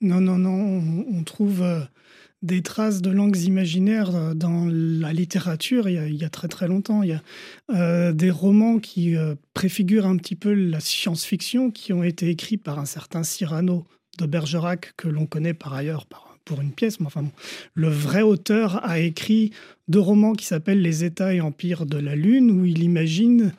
Non, 0.00 0.20
non, 0.20 0.38
non. 0.38 1.04
On, 1.12 1.22
trouve 1.24 1.62
euh, 1.62 1.80
des 2.42 2.62
traces 2.62 3.02
de 3.02 3.10
langues 3.10 3.38
imaginaires 3.38 4.14
euh, 4.14 4.34
dans 4.34 4.66
la 4.66 5.12
littérature 5.12 5.88
il 5.88 6.14
y 6.14 6.24
a, 6.24 6.30
très 6.30 6.48
très 6.48 6.68
longtemps. 6.68 7.02
Il 7.02 7.10
y 7.10 7.12
a 7.12 7.22
euh, 7.74 8.12
des 8.12 8.30
romans 8.30 8.78
qui 8.78 9.16
préfigurent 9.54 10.06
un 10.06 10.16
petit 10.16 10.36
peu 10.36 10.52
la 10.52 10.80
science-fiction 10.80 11.70
qui 11.70 11.92
ont 11.92 12.02
été 12.02 12.28
écrits 12.28 12.56
par 12.56 12.78
un 12.78 12.86
certain 12.86 13.22
Cyrano 13.22 13.86
de 14.18 14.26
Bergerac 14.26 14.94
que 14.96 15.08
l'on 15.08 15.26
connaît 15.26 15.54
par 15.54 15.74
ailleurs 15.74 16.06
pour 16.44 16.60
une 16.60 16.72
pièce. 16.72 16.98
Mais 16.98 17.06
enfin, 17.06 17.24
le 17.74 17.88
vrai 17.88 18.22
auteur 18.22 18.84
a 18.84 18.98
écrit 18.98 19.52
deux 19.86 20.00
romans 20.00 20.32
qui 20.32 20.46
s'appellent 20.46 20.82
Les 20.82 21.04
États 21.04 21.34
et 21.34 21.40
Empires 21.40 21.86
de 21.86 21.98
la 21.98 22.16
Lune 22.16 22.50
où 22.50 22.64
il 22.64 22.82
imagine 22.82 23.52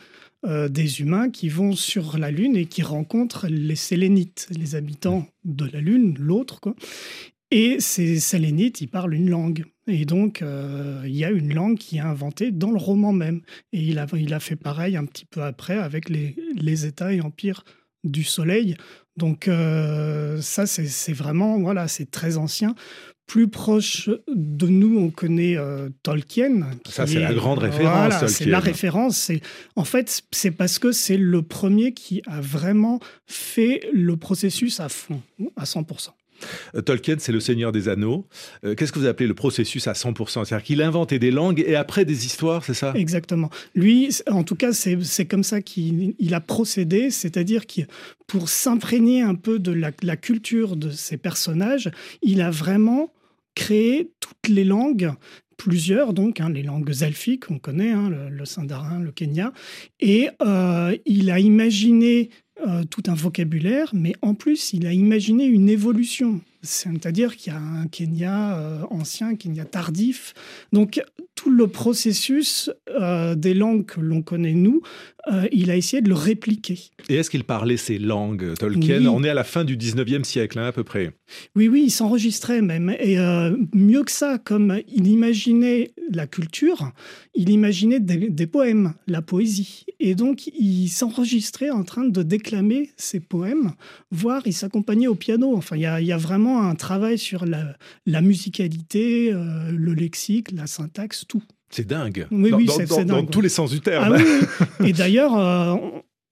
euh, 0.46 0.70
des 0.70 1.02
humains 1.02 1.30
qui 1.30 1.50
vont 1.50 1.74
sur 1.74 2.18
la 2.18 2.32
Lune 2.32 2.56
et 2.56 2.66
qui 2.66 2.82
rencontrent 2.82 3.48
les 3.48 3.76
Sélénites, 3.76 4.48
les 4.58 4.76
habitants 4.76 5.28
de 5.44 5.66
la 5.66 5.82
Lune, 5.82 6.16
l'autre. 6.18 6.74
Et 7.52 7.80
ces 7.80 8.20
Sélénites, 8.20 8.80
ils 8.80 8.88
parlent 8.88 9.14
une 9.14 9.30
langue. 9.30 9.66
Et 9.88 10.06
donc, 10.06 10.42
euh, 10.42 11.02
il 11.06 11.16
y 11.16 11.26
a 11.26 11.32
une 11.32 11.54
langue 11.54 11.78
qui 11.78 11.98
est 11.98 12.02
inventée 12.02 12.52
dans 12.52 12.72
le 12.72 12.78
roman 12.78 13.12
même. 13.12 13.42
Et 13.74 13.82
il 13.82 14.00
a, 14.00 14.06
il 14.14 14.34
a 14.34 14.40
fait 14.40 14.56
pareil 14.56 14.96
un 14.96 15.06
petit 15.06 15.26
peu 15.26 15.44
après 15.44 15.78
avec 15.78 16.10
les, 16.10 16.36
les 16.56 16.86
États 16.86 17.12
et 17.12 17.22
empires 17.22 17.66
du 18.04 18.24
Soleil. 18.24 18.76
Donc, 19.18 19.48
euh, 19.48 20.40
ça, 20.42 20.66
c'est 20.66 21.14
vraiment, 21.14 21.60
voilà, 21.60 21.88
c'est 21.88 22.10
très 22.10 22.38
ancien 22.38 22.76
plus 23.30 23.48
proche 23.48 24.10
de 24.28 24.68
nous, 24.68 24.98
on 24.98 25.12
connaît 25.12 25.56
euh, 25.56 25.90
Tolkien. 26.02 26.68
Ça, 26.90 27.06
c'est 27.06 27.20
la 27.20 27.32
grande 27.32 27.60
référence. 27.60 28.10
Voilà, 28.10 28.28
c'est 28.28 28.46
la 28.46 28.60
référence. 28.60 29.32
En 29.76 29.84
fait, 29.84 30.24
c'est 30.32 30.50
parce 30.50 30.80
que 30.80 30.92
c'est 30.92 31.16
le 31.16 31.44
premier 31.44 31.94
qui 31.94 32.24
a 32.26 32.42
vraiment 32.42 33.00
fait 33.28 33.88
le 33.94 34.18
processus 34.18 34.80
à 34.80 34.90
fond, 34.90 35.22
à 35.56 35.66
100%. 35.66 36.10
Euh, 36.74 36.82
Tolkien, 36.82 37.18
c'est 37.20 37.32
le 37.32 37.40
Seigneur 37.40 37.72
des 37.72 37.88
Anneaux. 37.88 38.26
Euh, 38.64 38.74
qu'est-ce 38.74 38.92
que 38.92 38.98
vous 38.98 39.06
appelez 39.06 39.28
le 39.28 39.36
processus 39.36 39.88
à 39.88 39.94
100% 39.94 40.46
C'est-à-dire 40.46 40.64
qu'il 40.64 40.82
inventait 40.82 41.20
des 41.20 41.30
langues 41.30 41.64
et 41.68 41.76
après 41.76 42.06
des 42.06 42.26
histoires, 42.26 42.66
c'est 42.66 42.74
ça? 42.74 42.94
Exactement. 42.96 43.52
Lui, 43.76 44.10
en 44.28 44.44
tout 44.44 44.56
cas, 44.56 44.74
c'est 44.74 45.26
comme 45.28 45.44
ça 45.44 45.62
qu'il 45.62 46.34
a 46.34 46.42
procédé, 46.42 47.12
c'est-à-dire 47.12 47.68
que 47.68 47.82
pour 48.26 48.50
s'imprégner 48.50 49.22
un 49.22 49.36
peu 49.36 49.60
de 49.60 49.72
la, 49.72 49.92
la 50.02 50.18
culture 50.18 50.76
de 50.76 50.90
ces 50.90 51.18
personnages, 51.18 51.92
il 52.24 52.42
a 52.42 52.50
vraiment 52.50 53.12
créé 53.56 54.12
toutes 54.20 54.48
les 54.48 54.64
langues 54.64 55.14
plusieurs, 55.58 56.14
donc, 56.14 56.40
hein, 56.40 56.50
les 56.50 56.64
langues 56.64 56.90
elfiques, 57.02 57.52
on 57.52 57.60
connaît, 57.60 57.92
hein, 57.92 58.10
le, 58.10 58.30
le, 58.30 58.46
sindarin, 58.46 59.00
le 59.00 59.12
kenya, 59.12 59.52
et 60.00 60.30
euh, 60.42 60.96
il 61.06 61.30
a 61.30 61.40
imaginé 61.40 62.30
euh, 62.68 62.84
tout 62.84 63.04
un 63.08 63.14
vocabulaire, 63.14 63.92
mais 63.94 64.14
en 64.22 64.34
plus, 64.34 64.74
il 64.74 64.86
a 64.86 64.94
imaginé 64.94 65.46
une 65.46 65.70
évolution. 65.70 66.42
C'est-à-dire 66.62 67.38
qu'il 67.38 67.54
y 67.54 67.56
a 67.56 67.60
un 67.60 67.88
Kenya 67.88 68.58
euh, 68.58 68.82
ancien, 68.90 69.30
un 69.30 69.36
Kenya 69.36 69.64
tardif. 69.64 70.34
Donc, 70.74 71.02
tout 71.40 71.52
le 71.52 71.68
processus 71.68 72.70
euh, 72.90 73.34
des 73.34 73.54
langues 73.54 73.86
que 73.86 74.02
l'on 74.02 74.22
connaît, 74.22 74.52
nous, 74.52 74.82
euh, 75.32 75.48
il 75.54 75.72
a 75.72 75.78
essayé 75.78 76.02
de 76.02 76.10
le 76.10 76.16
répliquer. 76.16 76.78
Et 77.08 77.16
est-ce 77.16 77.30
qu'il 77.30 77.46
parlait 77.46 77.78
ces 77.78 77.98
langues, 77.98 78.56
Tolkien? 78.58 79.00
Oui. 79.00 79.08
On 79.08 79.24
est 79.24 79.30
à 79.30 79.34
la 79.34 79.46
fin 79.46 79.64
du 79.64 79.78
19e 79.78 80.26
siècle, 80.26 80.60
hein, 80.60 80.66
à 80.66 80.74
peu 80.74 80.84
près. 80.84 81.14
Oui, 81.56 81.70
oui, 81.70 81.84
il 81.86 81.92
s'enregistrait 81.92 82.62
même. 82.62 82.94
Et 83.00 83.18
euh, 83.20 83.56
mieux 83.74 84.04
que 84.04 84.12
ça, 84.12 84.38
comme 84.38 84.82
il 84.90 85.08
imaginait 85.08 85.92
la 86.12 86.28
culture, 86.28 86.92
il 87.36 87.50
imaginait 87.50 88.02
des, 88.02 88.30
des 88.30 88.48
poèmes, 88.48 88.94
la 89.08 89.22
poésie. 89.22 89.86
Et 90.02 90.16
donc, 90.16 90.48
il 90.48 90.90
s'enregistrait 90.90 91.70
en 91.70 91.84
train 91.84 92.04
de 92.04 92.22
déclamer 92.22 92.90
ses 92.98 93.22
poèmes, 93.22 93.72
voire 94.12 94.42
il 94.46 94.54
s'accompagnait 94.54 95.08
au 95.08 95.16
piano. 95.16 95.56
Enfin, 95.56 95.78
il 95.78 95.84
y 95.84 95.86
a, 95.86 96.02
il 96.02 96.08
y 96.08 96.12
a 96.12 96.18
vraiment 96.18 96.64
un 96.64 96.76
travail 96.76 97.18
sur 97.18 97.46
la, 97.46 97.78
la 98.06 98.22
musicalité, 98.22 99.32
le 99.32 99.94
lexique, 99.94 100.52
la 100.52 100.68
syntaxe. 100.68 101.26
C'est 101.70 101.86
dingue. 101.88 102.28
Oui, 102.32 102.52
dans, 102.52 102.58
oui, 102.58 102.70
c'est 102.76 102.86
dingue. 102.88 103.06
dans 103.06 103.26
tous 103.26 103.42
les 103.42 103.50
sens 103.50 103.72
du 103.72 103.80
terme. 103.82 104.16
Ah, 104.18 104.22
oui, 104.80 104.88
Et 104.90 104.94
d'ailleurs, 104.94 105.38
euh, 105.38 105.76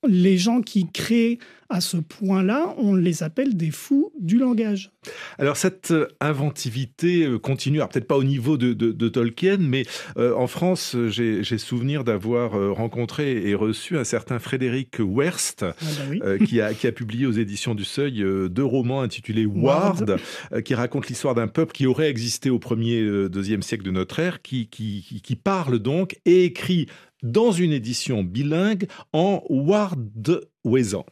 les 0.08 0.38
gens 0.38 0.62
qui 0.62 0.90
créent 0.92 1.40
à 1.70 1.82
ce 1.82 1.98
point-là, 1.98 2.74
on 2.78 2.96
les 2.96 3.24
appelle 3.24 3.58
des 3.58 3.72
fous 3.72 4.14
du 4.18 4.38
langage. 4.38 4.92
Alors 5.38 5.58
cette 5.58 5.94
inventivité 6.22 7.26
euh, 7.26 7.40
continue, 7.40 7.80
alors 7.80 7.90
peut-être 7.90 8.08
pas 8.08 8.16
au 8.16 8.24
niveau 8.24 8.58
de, 8.58 8.72
de, 8.72 8.94
de 8.94 9.10
Tolkien, 9.10 9.58
mais 9.60 9.84
euh, 10.18 10.34
en 10.34 10.48
France, 10.48 10.96
j'ai 11.10 11.44
souvenir 11.58 12.06
d'avoir 12.06 12.56
euh, 12.56 12.72
rencontré 12.72 13.50
et 13.50 13.54
reçu 13.54 13.98
un 13.98 14.06
certain 14.06 14.40
Frédéric 14.40 14.96
Werst, 15.00 15.64
ah 15.64 15.76
bah 15.82 16.04
oui. 16.10 16.22
euh, 16.24 16.38
qui, 16.38 16.62
a, 16.62 16.74
qui, 16.74 16.88
a, 16.88 16.94
publié 16.94 17.26
aux 17.26 17.32
éditions 17.34 17.76
du 17.76 17.84
Seuil 17.84 18.24
euh, 18.24 18.48
deux 18.48 18.64
romans 18.64 19.02
intitulés 19.02 19.46
Ward. 19.46 20.18
Euh, 20.54 20.62
qui 20.62 20.74
racontent 20.74 21.08
l'histoire 21.10 21.36
d'un 21.36 21.48
peuple 21.48 21.74
qui 21.74 21.86
aurait 21.86 22.10
existé 22.10 22.50
au 22.50 22.60
premier, 22.60 23.04
deuxième 23.30 23.62
siècle 23.62 23.84
de 23.84 23.92
notre 23.92 24.20
ère, 24.20 24.42
qui, 24.42 24.68
qui, 24.68 25.22
qui 25.22 25.36
parle 25.36 25.80
donc 25.80 26.18
et 26.26 26.46
écrit 26.46 26.88
dans 27.24 27.52
une 27.52 27.72
édition 27.72 28.24
bilingue 28.24 28.88
en 29.14 29.44
wardwaisan. 29.50 31.06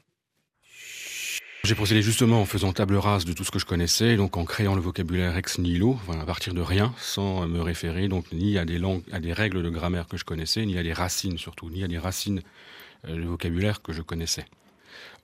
J'ai 1.65 1.73
procédé 1.73 2.03
justement 2.03 2.41
en 2.41 2.45
faisant 2.45 2.73
table 2.73 2.95
rase 2.95 3.25
de 3.25 3.33
tout 3.33 3.43
ce 3.43 3.49
que 3.49 3.57
je 3.57 3.65
connaissais, 3.65 4.17
donc 4.17 4.37
en 4.37 4.45
créant 4.45 4.75
le 4.75 4.81
vocabulaire 4.81 5.35
ex 5.35 5.57
nihilo, 5.57 5.97
à 6.11 6.23
partir 6.23 6.53
de 6.53 6.61
rien, 6.61 6.93
sans 6.99 7.47
me 7.47 7.59
référer 7.59 8.07
donc 8.07 8.31
ni 8.31 8.59
à 8.59 8.65
des 8.65 8.77
langues, 8.77 9.01
à 9.11 9.19
des 9.19 9.33
règles 9.33 9.63
de 9.63 9.69
grammaire 9.69 10.07
que 10.07 10.15
je 10.15 10.25
connaissais, 10.25 10.63
ni 10.63 10.77
à 10.77 10.83
des 10.83 10.93
racines 10.93 11.39
surtout, 11.39 11.71
ni 11.71 11.83
à 11.83 11.87
des 11.87 11.97
racines 11.97 12.43
euh, 13.07 13.15
de 13.15 13.23
vocabulaire 13.23 13.81
que 13.81 13.93
je 13.93 14.03
connaissais. 14.03 14.45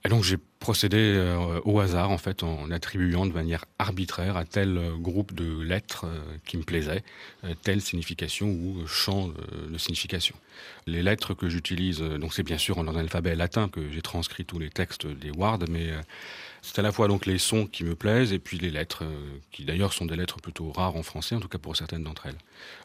Et 0.03 0.09
donc 0.09 0.23
j'ai 0.23 0.37
procédé 0.59 0.97
euh, 0.97 1.59
au 1.63 1.79
hasard 1.79 2.09
en 2.09 2.17
fait 2.17 2.43
en 2.43 2.71
attribuant 2.71 3.25
de 3.25 3.33
manière 3.33 3.65
arbitraire 3.77 4.35
à 4.35 4.45
tel 4.45 4.77
euh, 4.77 4.95
groupe 4.95 5.33
de 5.33 5.61
lettres 5.61 6.05
euh, 6.05 6.19
qui 6.45 6.57
me 6.57 6.63
plaisait 6.63 7.03
telle 7.63 7.81
signification 7.81 8.47
ou 8.47 8.85
champ 8.87 9.29
de, 9.69 9.77
signification. 9.77 10.35
Les 10.87 11.01
lettres 11.03 11.33
que 11.33 11.49
j'utilise, 11.49 11.99
donc 11.99 12.33
c'est 12.33 12.43
bien 12.43 12.57
sûr 12.57 12.77
en 12.77 12.87
alphabet 12.95 13.35
latin 13.35 13.67
que 13.67 13.89
j'ai 13.91 14.01
transcrit 14.01 14.45
tous 14.45 14.59
les 14.59 14.69
textes 14.69 15.07
des 15.07 15.31
Ward, 15.31 15.65
mais 15.69 15.89
c'est 16.61 16.77
à 16.77 16.81
la 16.81 16.91
fois 16.91 17.07
donc 17.07 17.25
les 17.25 17.37
sons 17.37 17.65
qui 17.65 17.83
me 17.83 17.95
plaisent 17.95 18.33
et 18.33 18.39
puis 18.39 18.57
les 18.57 18.69
lettres 18.69 19.03
euh, 19.03 19.39
qui 19.51 19.65
d'ailleurs 19.65 19.93
sont 19.93 20.05
des 20.05 20.15
lettres 20.15 20.37
plutôt 20.37 20.71
rares 20.71 20.95
en 20.95 21.03
français, 21.03 21.35
en 21.35 21.39
tout 21.39 21.47
cas 21.47 21.57
pour 21.57 21.75
certaines 21.75 22.03
d'entre 22.03 22.27
elles. 22.27 22.37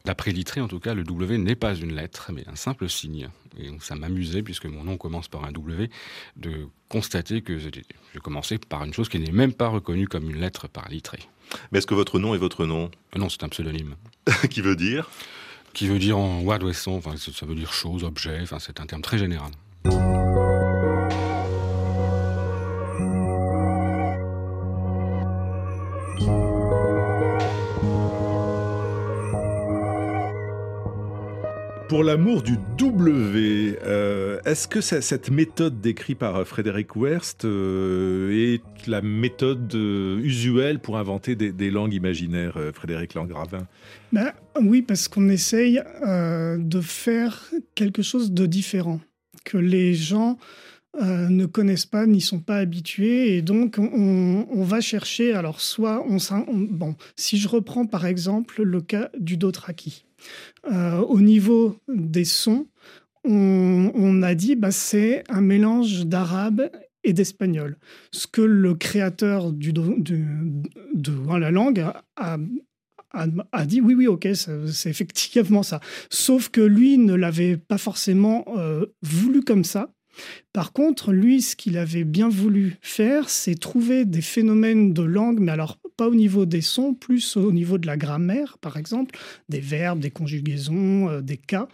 D'après 0.04 0.32
Littré, 0.32 0.60
en 0.60 0.68
tout 0.68 0.80
cas, 0.80 0.94
le 0.94 1.04
W 1.04 1.38
n'est 1.38 1.54
pas 1.54 1.74
une 1.74 1.94
lettre, 1.94 2.30
mais 2.32 2.44
un 2.48 2.56
simple 2.56 2.88
signe. 2.88 3.28
Et 3.58 3.68
donc 3.68 3.82
ça 3.82 3.94
m'amusait, 3.94 4.42
puisque 4.42 4.66
mon 4.66 4.84
nom 4.84 4.96
commence 4.96 5.28
par 5.28 5.44
un 5.44 5.52
W, 5.52 5.90
de 6.36 6.68
constater 6.88 7.42
que 7.42 7.58
j'ai 7.58 7.70
commencé 8.22 8.58
par 8.58 8.84
une 8.84 8.94
chose 8.94 9.08
qui 9.08 9.18
n'est 9.18 9.32
même 9.32 9.52
pas 9.52 9.68
reconnue 9.68 10.08
comme 10.08 10.30
une 10.30 10.40
lettre 10.40 10.68
par 10.68 10.88
Littré. 10.88 11.18
Mais 11.70 11.78
est-ce 11.78 11.86
que 11.86 11.94
votre 11.94 12.18
nom 12.18 12.34
est 12.34 12.38
votre 12.38 12.64
nom 12.64 12.90
Non, 13.14 13.28
c'est 13.28 13.42
un 13.44 13.48
pseudonyme. 13.48 13.94
qui 14.50 14.62
veut 14.62 14.76
dire 14.76 15.10
Qui 15.74 15.86
veut 15.86 15.98
dire 15.98 16.18
en 16.18 16.40
wad-wesson, 16.40 16.92
enfin, 16.92 17.14
ça 17.16 17.46
veut 17.46 17.54
dire 17.54 17.72
chose, 17.72 18.04
objet, 18.04 18.40
enfin, 18.42 18.58
c'est 18.58 18.80
un 18.80 18.86
terme 18.86 19.02
très 19.02 19.18
général. 19.18 19.50
Pour 31.96 32.04
l'amour 32.04 32.42
du 32.42 32.58
W, 32.76 33.78
euh, 33.82 34.38
est-ce 34.44 34.68
que 34.68 34.82
cette 34.82 35.30
méthode 35.30 35.80
décrite 35.80 36.18
par 36.18 36.46
Frédéric 36.46 36.94
Werst 36.94 37.46
euh, 37.46 38.52
est 38.54 38.86
la 38.86 39.00
méthode 39.00 39.74
euh, 39.74 40.18
usuelle 40.18 40.78
pour 40.78 40.98
inventer 40.98 41.36
des, 41.36 41.70
langues 41.70 41.94
imaginaires, 41.94 42.58
euh, 42.58 42.70
Frédéric 42.70 43.14
Langravin? 43.14 43.66
Ben, 44.12 44.34
Oui, 44.60 44.82
parce 44.82 45.08
qu'on 45.08 45.30
essaye 45.30 45.80
euh, 46.06 46.58
de 46.58 46.82
faire 46.82 47.50
quelque 47.74 48.02
chose 48.02 48.30
de 48.30 48.44
différent, 48.44 49.00
que 49.46 49.56
les 49.56 49.94
gens 49.94 50.36
euh, 51.00 51.30
ne 51.30 51.46
connaissent 51.46 51.86
pas, 51.86 52.04
n'y 52.04 52.20
sont 52.20 52.40
pas 52.40 52.58
habitués, 52.58 53.38
et 53.38 53.40
donc 53.40 53.76
on, 53.78 54.46
on 54.50 54.64
va 54.64 54.82
chercher. 54.82 55.32
Alors, 55.32 55.62
soit 55.62 56.04
on, 56.06 56.18
on, 56.46 56.58
bon, 56.58 56.94
si 57.16 57.38
je 57.38 57.48
reprends 57.48 57.86
par 57.86 58.04
exemple 58.04 58.62
le 58.62 58.82
cas 58.82 59.08
du 59.18 59.38
Dothraki, 59.38 60.05
euh, 60.70 60.98
au 60.98 61.20
niveau 61.20 61.76
des 61.88 62.24
sons, 62.24 62.66
on, 63.24 64.22
a 64.22 64.34
dit 64.34 64.54
bah, 64.54 64.70
c'est 64.70 65.24
un 65.28 65.40
mélange 65.40 66.06
d'arabe 66.06 66.70
et 67.02 67.12
d'espagnol. 67.12 67.76
Ce 68.12 68.26
que 68.26 68.40
le 68.40 68.74
créateur 68.74 69.52
du, 69.52 69.72
de, 69.72 69.84
de 70.94 71.38
la 71.38 71.50
langue 71.50 71.84
a, 72.16 72.36
dit 73.66 73.80
oui, 73.80 73.94
oui, 73.94 74.06
ok, 74.06 74.28
c'est 74.34 74.90
effectivement 74.90 75.62
ça. 75.62 75.80
Sauf 76.10 76.50
que 76.50 76.60
lui 76.60 76.98
ne 76.98 77.14
l'avait 77.14 77.56
pas 77.56 77.78
forcément 77.78 78.44
euh, 78.56 78.86
voulu 79.02 79.42
comme 79.42 79.64
ça. 79.64 79.92
Par 80.52 80.72
contre, 80.72 81.12
lui, 81.12 81.42
ce 81.42 81.56
qu'il 81.56 81.76
avait 81.78 82.04
bien 82.04 82.28
voulu 82.28 82.76
faire, 82.80 83.28
c'est 83.28 83.54
trouver 83.54 84.04
des 84.04 84.22
phénomènes 84.22 84.92
de 84.92 85.02
langue, 85.02 85.40
mais 85.40 85.52
alors 85.52 85.78
pas 85.96 86.08
au 86.08 86.14
niveau 86.14 86.46
des 86.46 86.60
sons, 86.60 86.94
plus 86.94 87.36
au 87.36 87.52
niveau 87.52 87.78
de 87.78 87.86
la 87.86 87.96
grammaire, 87.96 88.58
par 88.58 88.76
exemple, 88.76 89.18
des 89.48 89.60
verbes, 89.60 90.00
des 90.00 90.10
conjugaisons, 90.10 91.08
euh, 91.08 91.20
des 91.20 91.36
cas. 91.36 91.68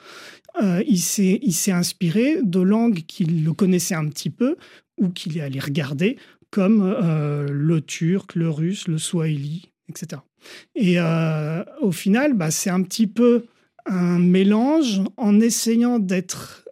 Euh, 0.62 0.82
il 0.86 1.00
s'est 1.00 1.72
inspiré 1.72 2.38
de 2.42 2.60
langues 2.60 3.02
qu'il 3.06 3.44
le 3.44 3.52
connaissait 3.52 3.94
un 3.94 4.08
petit 4.08 4.30
peu 4.30 4.56
ou 4.98 5.08
qu'il 5.08 5.38
est 5.38 5.40
allé 5.40 5.58
regarder, 5.58 6.16
comme 6.50 6.82
euh, 6.82 7.48
le 7.50 7.80
turc, 7.80 8.34
le 8.34 8.50
russe, 8.50 8.86
le 8.86 8.98
swahili, 8.98 9.70
etc. 9.88 10.20
Et 10.74 10.94
euh, 10.98 11.64
au 11.80 11.92
final, 11.92 12.34
bah, 12.34 12.50
c'est 12.50 12.70
un 12.70 12.82
petit 12.82 13.06
peu 13.06 13.46
un 13.86 14.18
mélange 14.18 15.00
en 15.16 15.40
essayant 15.40 15.98
d'être 15.98 16.64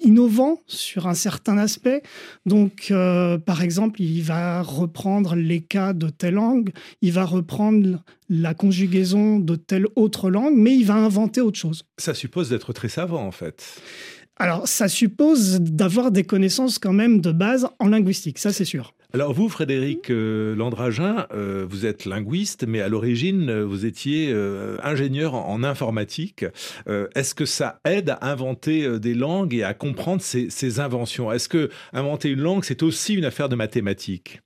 innovant 0.00 0.60
sur 0.66 1.06
un 1.06 1.14
certain 1.14 1.58
aspect. 1.58 2.02
Donc, 2.46 2.88
euh, 2.90 3.38
par 3.38 3.62
exemple, 3.62 4.00
il 4.00 4.22
va 4.22 4.62
reprendre 4.62 5.34
les 5.34 5.60
cas 5.60 5.92
de 5.92 6.08
telle 6.08 6.34
langue, 6.34 6.70
il 7.02 7.12
va 7.12 7.24
reprendre 7.24 8.02
la 8.28 8.54
conjugaison 8.54 9.38
de 9.38 9.56
telle 9.56 9.86
autre 9.96 10.30
langue, 10.30 10.54
mais 10.54 10.74
il 10.74 10.84
va 10.84 10.94
inventer 10.94 11.40
autre 11.40 11.58
chose. 11.58 11.84
Ça 11.96 12.14
suppose 12.14 12.48
d'être 12.48 12.72
très 12.72 12.88
savant, 12.88 13.24
en 13.24 13.32
fait. 13.32 13.80
Alors, 14.36 14.68
ça 14.68 14.88
suppose 14.88 15.60
d'avoir 15.60 16.12
des 16.12 16.22
connaissances 16.22 16.78
quand 16.78 16.92
même 16.92 17.20
de 17.20 17.32
base 17.32 17.68
en 17.80 17.88
linguistique, 17.88 18.38
ça 18.38 18.52
c'est 18.52 18.64
sûr. 18.64 18.94
Alors 19.14 19.32
vous, 19.32 19.48
Frédéric 19.48 20.10
euh, 20.10 20.54
Landragin, 20.54 21.26
euh, 21.32 21.64
vous 21.66 21.86
êtes 21.86 22.04
linguiste, 22.04 22.66
mais 22.68 22.82
à 22.82 22.88
l'origine, 22.88 23.48
euh, 23.48 23.64
vous 23.64 23.86
étiez 23.86 24.34
ingénieur 24.82 25.34
en, 25.34 25.64
informatique. 25.64 26.44
Est-ce 26.86 27.34
que 27.34 27.46
ça 27.46 27.80
aide 27.86 28.10
à 28.10 28.30
inventer 28.30 28.98
des 29.00 29.14
langues 29.14 29.54
et 29.54 29.64
à 29.64 29.72
comprendre 29.72 30.20
ces, 30.20 30.50
ces 30.50 30.78
inventions? 30.78 31.32
Est-ce 31.32 31.48
que 31.48 31.70
inventer 31.94 32.28
une 32.28 32.40
langue, 32.40 32.64
c'est 32.64 32.82
aussi 32.82 33.14
une 33.14 33.24
affaire 33.24 33.48
de 33.48 33.56
mathématiques? 33.56 34.40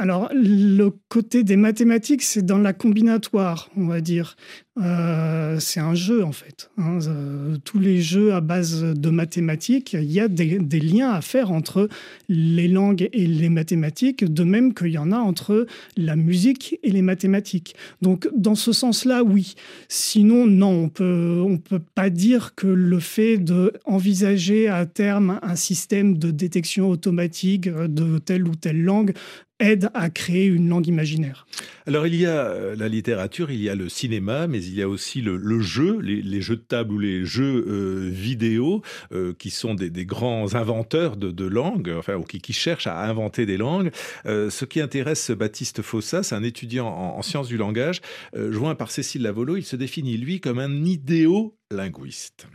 Alors, 0.00 0.30
le 0.32 0.90
côté 1.08 1.42
des 1.42 1.56
mathématiques, 1.56 2.22
c'est 2.22 2.46
dans 2.46 2.58
la 2.58 2.72
combinatoire, 2.72 3.68
on 3.76 3.86
va 3.86 4.00
dire. 4.00 4.36
Euh, 4.80 5.58
c'est 5.58 5.80
un 5.80 5.96
jeu, 5.96 6.22
en 6.22 6.30
fait. 6.30 6.70
Hein. 6.78 7.00
Euh, 7.08 7.56
tous 7.64 7.80
les 7.80 8.00
jeux 8.00 8.32
à 8.32 8.40
base 8.40 8.80
de 8.80 9.10
mathématiques, 9.10 9.94
il 9.94 10.12
y 10.12 10.20
a 10.20 10.28
des, 10.28 10.60
liens 10.78 11.10
à 11.10 11.20
faire 11.20 11.50
entre 11.50 11.88
les 12.28 12.68
langues 12.68 13.08
et 13.12 13.26
les 13.26 13.48
mathématiques, 13.48 14.24
de 14.24 14.44
même 14.44 14.72
qu'il 14.72 14.92
y 14.92 14.98
en 14.98 15.10
a 15.10 15.18
entre 15.18 15.66
la 15.96 16.14
musique 16.14 16.78
et 16.84 16.92
les 16.92 17.02
mathématiques. 17.02 17.74
Donc, 18.00 18.28
dans 18.36 18.54
ce 18.54 18.72
sens-là, 18.72 19.24
oui. 19.24 19.54
Sinon, 19.88 20.46
non, 20.46 20.84
on 20.84 20.88
peut, 20.88 21.42
on 21.44 21.58
peut 21.58 21.82
pas 21.96 22.08
dire 22.08 22.54
que 22.54 22.68
le 22.68 23.00
fait 23.00 23.38
d'envisager 23.38 24.68
à 24.68 24.86
terme 24.86 25.40
un 25.42 25.56
système 25.56 26.18
de 26.18 26.30
détection 26.30 26.88
automatique 26.88 27.68
de 27.68 28.18
telle 28.18 28.46
ou 28.46 28.54
telle 28.54 28.80
langue 28.80 29.12
aide 29.60 29.90
à 29.94 30.10
créer 30.10 30.46
une 30.46 30.68
langue 30.68 30.86
imaginaire. 30.86 31.46
Alors 31.86 32.06
il 32.06 32.14
y 32.14 32.26
a 32.26 32.46
euh, 32.46 32.76
la 32.76 32.88
littérature, 32.88 33.50
il 33.50 33.60
y 33.60 33.68
a 33.68 33.74
le 33.74 33.88
cinéma, 33.88 34.46
mais 34.46 34.62
il 34.62 34.74
y 34.74 34.82
a 34.82 34.88
aussi 34.88 35.20
le, 35.20 35.60
jeu, 35.60 35.98
les, 36.00 36.40
jeux 36.40 36.56
de 36.56 36.62
table 36.62 36.92
ou 36.92 36.98
les 36.98 37.24
jeux 37.24 37.64
euh, 37.66 38.08
vidéo, 38.10 38.82
euh, 39.12 39.32
qui 39.38 39.50
sont 39.50 39.74
des, 39.74 39.90
grands 40.04 40.54
inventeurs 40.54 41.16
de, 41.16 41.44
langues, 41.44 41.94
enfin, 41.96 42.14
ou 42.14 42.22
qui, 42.22 42.52
cherchent 42.52 42.86
à 42.86 43.04
inventer 43.04 43.46
des 43.46 43.56
langues. 43.56 43.90
ce 44.24 44.64
qui 44.64 44.80
intéresse 44.80 45.30
Baptiste 45.30 45.82
Fossa, 45.82 46.22
c'est 46.22 46.34
un 46.34 46.42
étudiant 46.42 46.88
en, 46.88 47.22
sciences 47.22 47.48
du 47.48 47.56
langage, 47.56 48.00
joint 48.34 48.74
par 48.74 48.90
Cécile 48.90 49.22
Lavolo, 49.22 49.56
il 49.56 49.64
se 49.64 49.76
définit 49.76 50.16
lui 50.16 50.40
comme 50.40 50.58
un 50.58 50.84
idéolinguiste. 50.84 52.48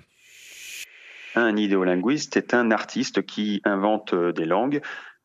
Un 1.36 1.56
idéolinguiste 1.58 2.38
est 2.38 2.54
un 2.54 2.72
artiste 2.72 3.26
qui 3.26 3.62
invente 3.66 4.14
des 4.16 4.46
langues 4.46 4.82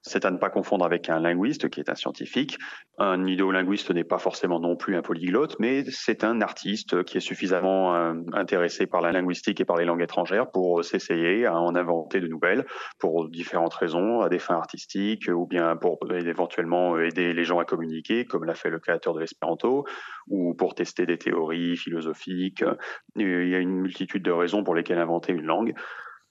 c'est 0.08 0.24
à 0.24 0.30
ne 0.30 0.38
pas 0.38 0.50
confondre 0.50 0.84
avec 0.84 1.08
un 1.08 1.20
linguiste 1.20 1.68
qui 1.68 1.80
est 1.80 1.88
un 1.88 1.94
scientifique. 1.94 2.58
Un 2.98 3.26
idéolinguiste 3.26 3.90
n'est 3.90 4.04
pas 4.04 4.18
forcément 4.18 4.58
non 4.58 4.76
plus 4.76 4.96
un 4.96 5.02
polyglotte, 5.02 5.56
mais 5.60 5.84
c'est 5.90 6.24
un 6.24 6.40
artiste 6.40 7.04
qui 7.04 7.18
est 7.18 7.20
suffisamment 7.20 7.94
euh, 7.94 8.14
intéressé 8.32 8.86
par 8.86 9.00
la 9.00 9.12
linguistique 9.12 9.60
et 9.60 9.64
par 9.64 9.76
les 9.76 9.84
langues 9.84 10.02
étrangères 10.02 10.50
pour 10.50 10.84
s'essayer 10.84 11.46
à 11.46 11.60
en 11.60 11.74
inventer 11.74 12.20
de 12.20 12.26
nouvelles 12.26 12.64
pour 12.98 13.28
différentes 13.28 13.74
raisons, 13.74 14.20
à 14.20 14.28
des 14.28 14.38
fins 14.38 14.56
artistiques 14.56 15.28
ou 15.32 15.46
bien 15.46 15.76
pour 15.76 15.98
éventuellement 16.10 16.98
aider 16.98 17.32
les 17.32 17.44
gens 17.44 17.58
à 17.58 17.64
communiquer, 17.64 18.24
comme 18.24 18.44
l'a 18.44 18.54
fait 18.54 18.70
le 18.70 18.80
créateur 18.80 19.14
de 19.14 19.20
l'espéranto, 19.20 19.84
ou 20.28 20.54
pour 20.54 20.74
tester 20.74 21.06
des 21.06 21.18
théories 21.18 21.76
philosophiques. 21.76 22.64
Il 23.16 23.48
y 23.48 23.54
a 23.54 23.58
une 23.58 23.80
multitude 23.80 24.22
de 24.22 24.30
raisons 24.30 24.64
pour 24.64 24.74
lesquelles 24.74 24.98
inventer 24.98 25.32
une 25.32 25.44
langue. 25.44 25.74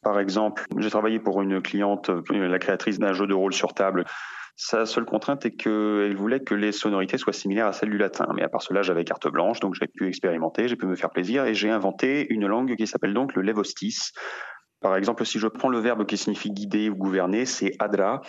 Par 0.04 0.20
exemple, 0.20 0.64
j'ai 0.78 0.90
travaillé 0.90 1.20
pour 1.20 1.42
une 1.42 1.62
cliente, 1.62 2.10
euh, 2.10 2.22
la 2.30 2.60
créatrice 2.60 3.00
d'un 3.00 3.14
jeu 3.14 3.28
de 3.28 3.34
rôle 3.34 3.54
sur 3.54 3.74
table. 3.74 4.06
Sa 4.56 4.88
seule 4.88 5.06
contrainte 5.06 5.46
est 5.46 5.52
qu'elle 5.52 6.16
voulait 6.16 6.40
que 6.40 6.56
les 6.56 6.72
sonorités 6.72 7.18
soient 7.18 7.34
similaires 7.34 7.68
à 7.68 7.74
celles 7.74 7.92
du 7.92 7.98
latin. 7.98 8.26
Mais 8.36 8.42
à 8.42 8.50
part 8.50 8.64
cela, 8.64 8.82
j'avais 8.82 9.04
carte 9.04 9.28
blanche, 9.28 9.60
donc 9.60 9.76
j'ai 9.76 9.88
pu 9.88 10.08
expérimenter, 10.08 10.68
j'ai 10.68 10.76
pu 10.76 10.88
me 10.88 10.96
faire 10.96 11.12
plaisir 11.12 11.46
et 11.46 11.54
j'ai 11.54 11.70
inventé 11.70 12.26
une 12.32 12.48
langue 12.48 12.76
qui 12.76 12.88
s'appelle 12.88 13.14
donc 13.14 13.36
le 13.36 13.44
levostis. 13.44 14.12
Par 14.82 14.96
exemple, 14.96 15.26
si 15.26 15.38
je 15.38 15.48
prends 15.48 15.70
le 15.70 15.80
verbe 15.80 16.06
qui 16.06 16.18
signifie 16.18 16.52
guider 16.52 16.90
ou 16.90 16.96
gouverner, 16.96 17.46
c'est 17.46 17.74
adra. 17.80 18.22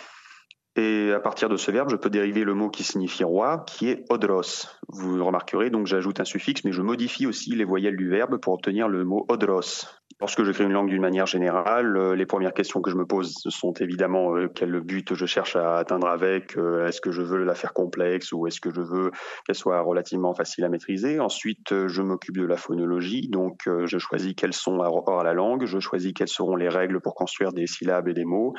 Et 0.75 1.11
à 1.11 1.19
partir 1.19 1.49
de 1.49 1.57
ce 1.57 1.71
verbe, 1.71 1.89
je 1.89 1.95
peux 1.95 2.09
dériver 2.09 2.43
le 2.43 2.53
mot 2.53 2.69
qui 2.69 2.83
signifie 2.83 3.23
roi, 3.23 3.63
qui 3.67 3.89
est 3.89 4.05
odros. 4.09 4.67
Vous 4.87 5.23
remarquerez, 5.25 5.69
donc 5.69 5.87
j'ajoute 5.87 6.19
un 6.19 6.25
suffixe, 6.25 6.63
mais 6.63 6.71
je 6.71 6.81
modifie 6.81 7.25
aussi 7.25 7.55
les 7.55 7.65
voyelles 7.65 7.97
du 7.97 8.07
verbe 8.07 8.37
pour 8.37 8.53
obtenir 8.53 8.87
le 8.87 9.03
mot 9.03 9.25
odros. 9.29 9.87
Lorsque 10.21 10.43
j'écris 10.43 10.65
une 10.65 10.73
langue 10.73 10.89
d'une 10.89 11.01
manière 11.01 11.27
générale, 11.27 11.95
euh, 11.95 12.13
les 12.13 12.25
premières 12.25 12.53
questions 12.53 12.81
que 12.81 12.91
je 12.91 12.97
me 12.97 13.05
pose 13.05 13.33
sont 13.47 13.71
évidemment 13.79 14.35
euh, 14.35 14.49
quel 14.53 14.81
but 14.81 15.13
je 15.13 15.25
cherche 15.25 15.55
à 15.55 15.77
atteindre 15.77 16.07
avec, 16.07 16.57
euh, 16.57 16.85
est-ce 16.85 16.99
que 16.99 17.11
je 17.11 17.21
veux 17.21 17.45
la 17.45 17.55
faire 17.55 17.71
complexe 17.71 18.33
ou 18.33 18.45
est-ce 18.45 18.59
que 18.59 18.69
je 18.69 18.81
veux 18.81 19.11
qu'elle 19.45 19.55
soit 19.55 19.79
relativement 19.79 20.33
facile 20.33 20.65
à 20.65 20.69
maîtriser. 20.69 21.21
Ensuite, 21.21 21.87
je 21.87 22.01
m'occupe 22.01 22.35
de 22.35 22.45
la 22.45 22.57
phonologie, 22.57 23.29
donc 23.29 23.61
je 23.65 23.97
choisis 23.97 24.33
quels 24.35 24.53
sont 24.53 24.79
rapport 24.79 25.21
à 25.21 25.23
la 25.23 25.33
langue, 25.33 25.65
je 25.65 25.79
choisis 25.79 26.11
quelles 26.13 26.27
seront 26.27 26.57
les 26.57 26.67
règles 26.67 26.99
pour 26.99 27.15
construire 27.15 27.53
des 27.53 27.67
syllabes 27.67 28.09
et 28.09 28.13
des 28.13 28.25
mots. 28.25 28.53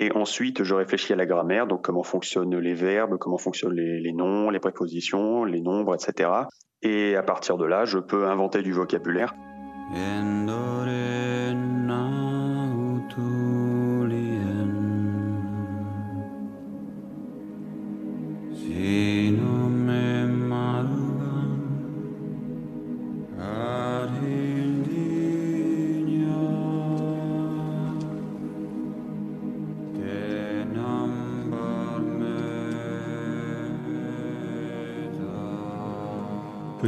Et 0.00 0.12
ensuite, 0.12 0.64
je 0.64 0.74
réfléchis 0.74 1.12
à 1.14 1.16
la 1.16 1.24
grammaire, 1.24 1.66
donc 1.66 1.82
comment 1.82 2.02
fonctionnent 2.02 2.58
les 2.58 2.74
verbes, 2.74 3.16
comment 3.18 3.38
fonctionnent 3.38 3.74
les, 3.74 4.00
les 4.00 4.12
noms, 4.12 4.50
les 4.50 4.60
prépositions, 4.60 5.44
les 5.44 5.60
nombres, 5.60 5.94
etc. 5.94 6.30
Et 6.82 7.16
à 7.16 7.22
partir 7.22 7.56
de 7.56 7.64
là, 7.64 7.84
je 7.86 7.98
peux 7.98 8.26
inventer 8.26 8.62
du 8.62 8.72
vocabulaire. 8.72 9.32
en 9.92 10.46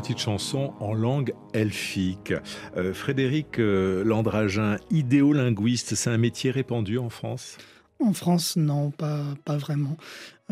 petite 0.07 0.19
chanson 0.21 0.73
en 0.79 0.95
langue 0.95 1.35
elfique. 1.53 2.33
Euh, 2.77 2.95
Frédéric 2.95 3.59
euh, 3.59 4.05
Landragin, 4.05 4.77
idéolinguiste, 4.92 5.97
c'est 5.97 6.11
un 6.11 6.16
métier 6.16 6.53
répandu 6.53 6.97
en 6.97 7.11
France? 7.11 7.59
En 7.99 8.12
France, 8.12 8.55
non, 8.55 8.92
pas, 8.92 9.25
pas 9.45 9.57
vraiment. 9.57 9.97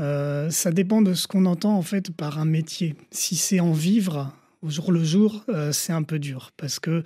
Euh, 0.01 0.51
ça 0.51 0.73
dépend 0.73 1.03
de 1.03 1.15
ce 1.15 1.29
qu'on 1.29 1.47
entend 1.47 1.77
en 1.77 1.83
fait 1.83 2.11
par 2.11 2.41
un 2.41 2.47
métier. 2.47 2.97
Si 3.13 3.37
c'est 3.37 3.61
en 3.61 3.71
vivre 3.71 4.33
au 4.61 4.71
jour 4.71 4.91
le 4.91 5.05
jour, 5.05 5.45
c'est 5.71 5.93
un 5.93 6.03
peu 6.03 6.19
dur 6.19 6.51
parce 6.57 6.81
que 6.81 7.05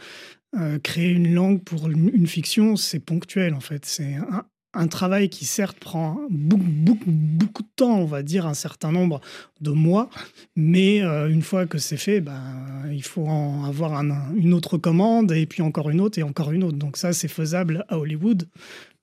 créer 0.83 1.11
une 1.11 1.35
langue 1.35 1.63
pour 1.63 1.91
une, 1.91 2.27
fiction, 2.27 2.77
c'est 2.77 3.01
ponctuel 3.01 3.53
en 3.53 3.61
fait. 3.61 3.85
C'est 3.85 4.15
un, 4.15 4.47
un 4.79 4.87
travail 4.87 5.29
qui 5.29 5.45
certes 5.45 5.79
prend 5.81 6.21
beaucoup, 6.31 6.63
beaucoup, 6.65 7.11
beaucoup, 7.11 7.63
de 7.63 7.69
temps, 7.75 7.99
on 7.99 8.05
va 8.05 8.23
dire 8.23 8.47
un 8.47 8.55
certain 8.55 8.93
nombre 8.93 9.21
de 9.61 9.73
mois, 9.73 10.09
mais 10.55 11.03
euh, 11.03 11.29
une 11.29 11.43
fois 11.43 11.67
que 11.67 11.79
c'est 11.79 11.97
fait, 11.97 12.21
ben, 12.21 12.85
il 12.93 13.03
faut 13.03 13.27
en 13.27 13.65
avoir 13.65 14.01
une 14.37 14.55
autre 14.55 14.79
commande 14.79 15.33
et 15.33 15.47
puis 15.47 15.63
encore 15.63 15.91
une 15.91 16.01
autre 16.01 16.21
et 16.21 16.23
encore 16.23 16.53
une 16.53 16.63
autre. 16.63 16.79
Donc 16.79 16.97
ça, 16.97 17.13
c'est 17.13 17.29
faisable 17.29 17.85
à 17.89 17.99
Hollywood. 17.99 18.49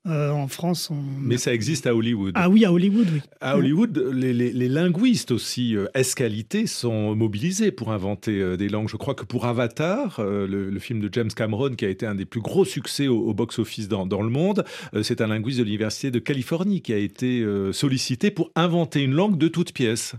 Euh, 0.07 0.29
en 0.29 0.47
France, 0.47 0.91
on... 0.91 1.01
Mais 1.19 1.37
ça 1.37 1.53
existe 1.53 1.87
à 1.87 1.95
Hollywood. 1.95 2.33
Ah 2.35 2.47
oui, 2.47 2.63
à 2.63 2.71
Hollywood, 2.71 3.07
oui. 3.11 3.21
À 3.41 3.57
Hollywood, 3.57 3.97
les, 4.13 4.69
linguistes 4.69 5.31
aussi 5.31 5.75
euh, 5.75 5.87
escalités 5.95 6.67
sont 6.67 7.15
mobilisés 7.15 7.71
pour 7.71 7.91
inventer 7.91 8.39
euh, 8.39 8.55
des 8.55 8.69
langues. 8.69 8.87
Je 8.87 8.97
crois 8.97 9.15
que 9.15 9.25
pour 9.25 9.45
Avatar, 9.45 10.21
le, 10.21 10.79
film 10.79 10.99
de 10.99 11.09
James 11.11 11.31
Cameron, 11.35 11.71
qui 11.71 11.85
a 11.85 11.89
été 11.89 12.05
un 12.05 12.15
des 12.15 12.25
plus 12.25 12.41
gros 12.41 12.65
succès 12.65 13.07
au, 13.07 13.33
box-office 13.33 13.87
dans, 13.87 14.05
dans, 14.05 14.21
le 14.21 14.29
monde, 14.29 14.63
c'est 15.01 15.21
un 15.21 15.27
linguiste 15.27 15.59
de 15.59 15.63
l'Université 15.63 16.11
de 16.11 16.19
Californie 16.19 16.81
qui 16.81 16.93
a 16.93 16.97
été 16.97 17.45
sollicité 17.71 18.29
pour 18.29 18.51
inventer 18.55 19.01
une 19.01 19.13
langue 19.13 19.37
de 19.37 19.47
toutes 19.47 19.73
pièces. 19.73 20.15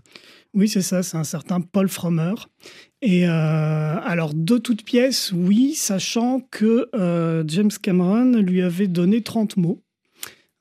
Oui, 0.55 0.68
c'est 0.68 0.83
ça, 0.83 1.03
c'est 1.03 1.18
un 1.18 1.25
certain 1.25 1.61
Paul 1.61 1.88
Frommer. 1.88 2.35
Et 3.06 3.24
euh, 3.24 4.00
alors, 4.02 4.34
de 4.34 4.58
toutes 4.58 4.82
pièces, 4.82 5.30
oui, 5.30 5.74
sachant 5.76 6.40
que 6.50 6.88
euh, 6.92 7.44
James 7.46 7.70
Cameron 7.80 8.32
lui 8.32 8.62
avait 8.62 8.88
donné 8.88 9.22
30 9.22 9.58
mots. 9.58 9.80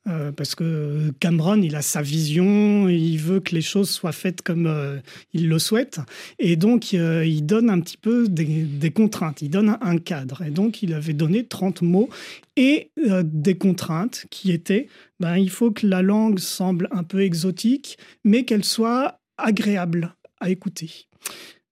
Euh, 0.07 0.31
parce 0.31 0.53
que 0.53 1.11
Cameron, 1.19 1.59
il 1.63 1.75
a 1.75 1.81
sa 1.81 2.03
vision, 2.03 2.87
il 2.87 3.17
veut 3.17 3.39
que 3.39 3.55
les 3.55 3.63
choses 3.63 3.89
soient 3.89 4.11
faites 4.11 4.43
comme 4.43 5.01
il 5.33 5.49
le 5.49 5.57
souhaite. 5.57 6.01
Et 6.37 6.55
donc, 6.55 6.93
il 6.93 7.41
donne 7.47 7.71
un 7.71 7.79
petit 7.79 7.97
peu 7.97 8.27
des, 8.27 8.91
contraintes, 8.91 9.41
il 9.41 9.49
donne 9.49 9.79
un, 9.81 9.97
cadre. 9.97 10.43
Et 10.43 10.51
donc, 10.51 10.83
il 10.83 10.93
avait 10.93 11.13
donné 11.13 11.47
30 11.47 11.81
mots 11.81 12.09
et 12.55 12.91
des 13.23 13.57
contraintes 13.57 14.27
qui 14.29 14.51
étaient, 14.51 14.87
ben, 15.19 15.37
il 15.37 15.49
faut 15.49 15.71
que 15.71 15.87
la 15.87 16.03
langue 16.03 16.37
semble 16.37 16.89
un 16.91 17.01
peu 17.01 17.21
exotique, 17.21 17.97
mais 18.23 18.45
qu'elle 18.45 18.63
soit 18.63 19.19
agréable 19.39 20.13
à 20.39 20.51
écouter. 20.51 21.07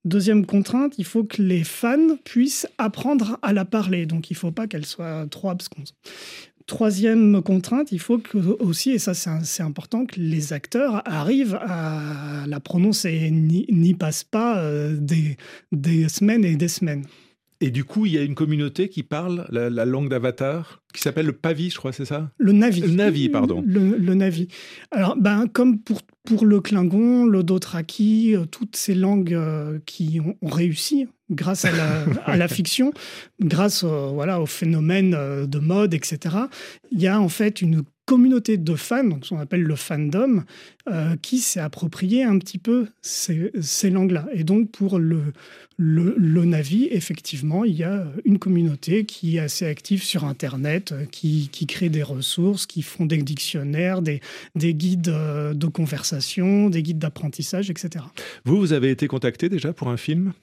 Deuxième 0.06 0.46
contrainte, 0.46 0.96
il 0.98 1.06
faut 1.06 1.24
que 1.24 1.42
les 1.42 1.64
fans 1.64 2.18
puissent 2.26 2.68
apprendre 2.78 3.40
à 3.42 3.54
la 3.54 3.64
parler, 3.64 4.06
donc 4.06 4.30
il 4.30 4.34
ne 4.34 4.40
faut 4.40 4.52
pas 4.52 4.68
qu'elle 4.68 4.86
soit 4.86 5.28
trop 5.30 5.50
absconse. 5.50 5.96
Troisième 6.66 7.42
contrainte, 7.42 7.92
il 7.92 8.00
faut 8.00 8.18
que 8.18 8.38
aussi, 8.38 8.92
et 8.92 9.00
ça 9.00 9.14
c'est 9.14 9.64
important, 9.64 10.06
que 10.06 10.20
les 10.20 10.54
acteurs 10.54 11.02
arrivent 11.06 11.60
à 11.62 12.46
la 12.48 12.60
prononcer, 12.60 13.32
n'y 13.32 13.94
passent 13.94 14.24
pas 14.24 14.60
euh, 14.60 14.98
des 15.72 16.10
semaines 16.10 16.44
et 16.44 16.56
des 16.56 16.68
semaines. 16.68 17.06
Et 17.64 17.72
du 17.72 17.86
coup, 17.86 18.06
il 18.06 18.12
y 18.12 18.18
a 18.18 18.24
une 18.24 18.36
communauté 18.36 18.90
qui 18.90 19.04
parle 19.04 19.48
la, 19.50 19.86
langue 19.86 20.10
d'Avatar, 20.10 20.82
qui 20.94 21.02
s'appelle 21.02 21.28
le 21.28 21.32
Pavi, 21.32 21.70
je 21.70 21.78
crois, 21.78 21.94
c'est 21.94 22.04
ça? 22.04 22.30
Le 22.38 22.52
Navi. 22.52 22.82
Le 22.82 22.90
Navi, 22.90 23.30
pardon. 23.30 23.64
Le, 23.66 24.14
Navi. 24.14 24.50
Alors, 24.92 25.16
ben, 25.16 25.48
comme 25.48 25.80
pour, 25.80 26.02
pour 26.26 26.46
le 26.46 26.60
Klingon, 26.60 27.26
le 27.26 27.42
Dothraki, 27.42 28.36
euh, 28.36 28.44
toutes 28.44 28.76
ces 28.76 28.94
langues 28.96 29.34
euh, 29.34 29.80
qui 29.86 30.20
ont, 30.20 30.36
réussi 30.46 31.08
grâce 31.32 31.64
à 31.64 31.72
la, 31.72 32.04
à 32.26 32.36
la 32.36 32.50
fiction, 32.50 32.92
grâce 33.42 33.86
voilà, 33.86 34.42
au 34.42 34.46
phénomène 34.46 35.14
euh, 35.14 35.46
de 35.46 35.60
mode, 35.60 35.94
etc., 35.94 36.36
il 36.92 37.00
y 37.00 37.08
a 37.08 37.22
en 37.22 37.30
fait 37.30 37.62
une 37.62 37.84
communauté 38.14 38.58
de 38.58 38.76
fans, 38.76 39.04
donc 39.04 39.26
ce 39.26 39.30
qu'on 39.30 39.40
appelle 39.40 39.64
le 39.64 39.76
fandom, 39.76 40.44
euh, 40.88 41.16
qui 41.24 41.40
s'est 41.40 41.60
approprié 41.60 42.24
un 42.24 42.38
petit 42.38 42.60
peu 42.60 42.86
ces, 43.02 43.52
ces 43.60 43.90
langues-là. 43.90 44.28
Et 44.34 44.44
donc 44.44 44.70
pour 44.70 45.00
le, 45.00 45.34
le, 45.78 46.14
le, 46.16 46.46
Navi, 46.46 46.88
effectivement, 46.92 47.66
il 47.66 47.74
y 47.74 47.84
a 47.84 48.06
une 48.24 48.38
communauté 48.38 49.06
qui 49.06 49.38
est 49.38 49.40
assez 49.40 49.66
active 49.66 50.04
sur 50.04 50.26
Internet, 50.26 50.92
euh, 50.92 51.06
qui, 51.10 51.50
qui 51.52 51.66
crée 51.66 51.90
des 51.90 52.04
ressources, 52.04 52.68
qui 52.68 52.84
font 52.84 53.08
des 53.08 53.18
dictionnaires, 53.18 54.04
des, 54.04 54.22
des 54.54 54.76
guides 54.76 55.10
euh, 55.10 55.56
de 55.56 55.66
conversation, 55.66 56.70
des 56.70 56.84
guides 56.84 57.00
d'apprentissage, 57.00 57.72
etc. 57.72 58.06
Vous, 58.46 58.60
vous 58.60 58.74
avez 58.74 58.92
été 58.92 59.08
contacté 59.08 59.50
déjà 59.50 59.74
pour 59.74 59.88
un 59.88 59.98
film? 59.98 60.34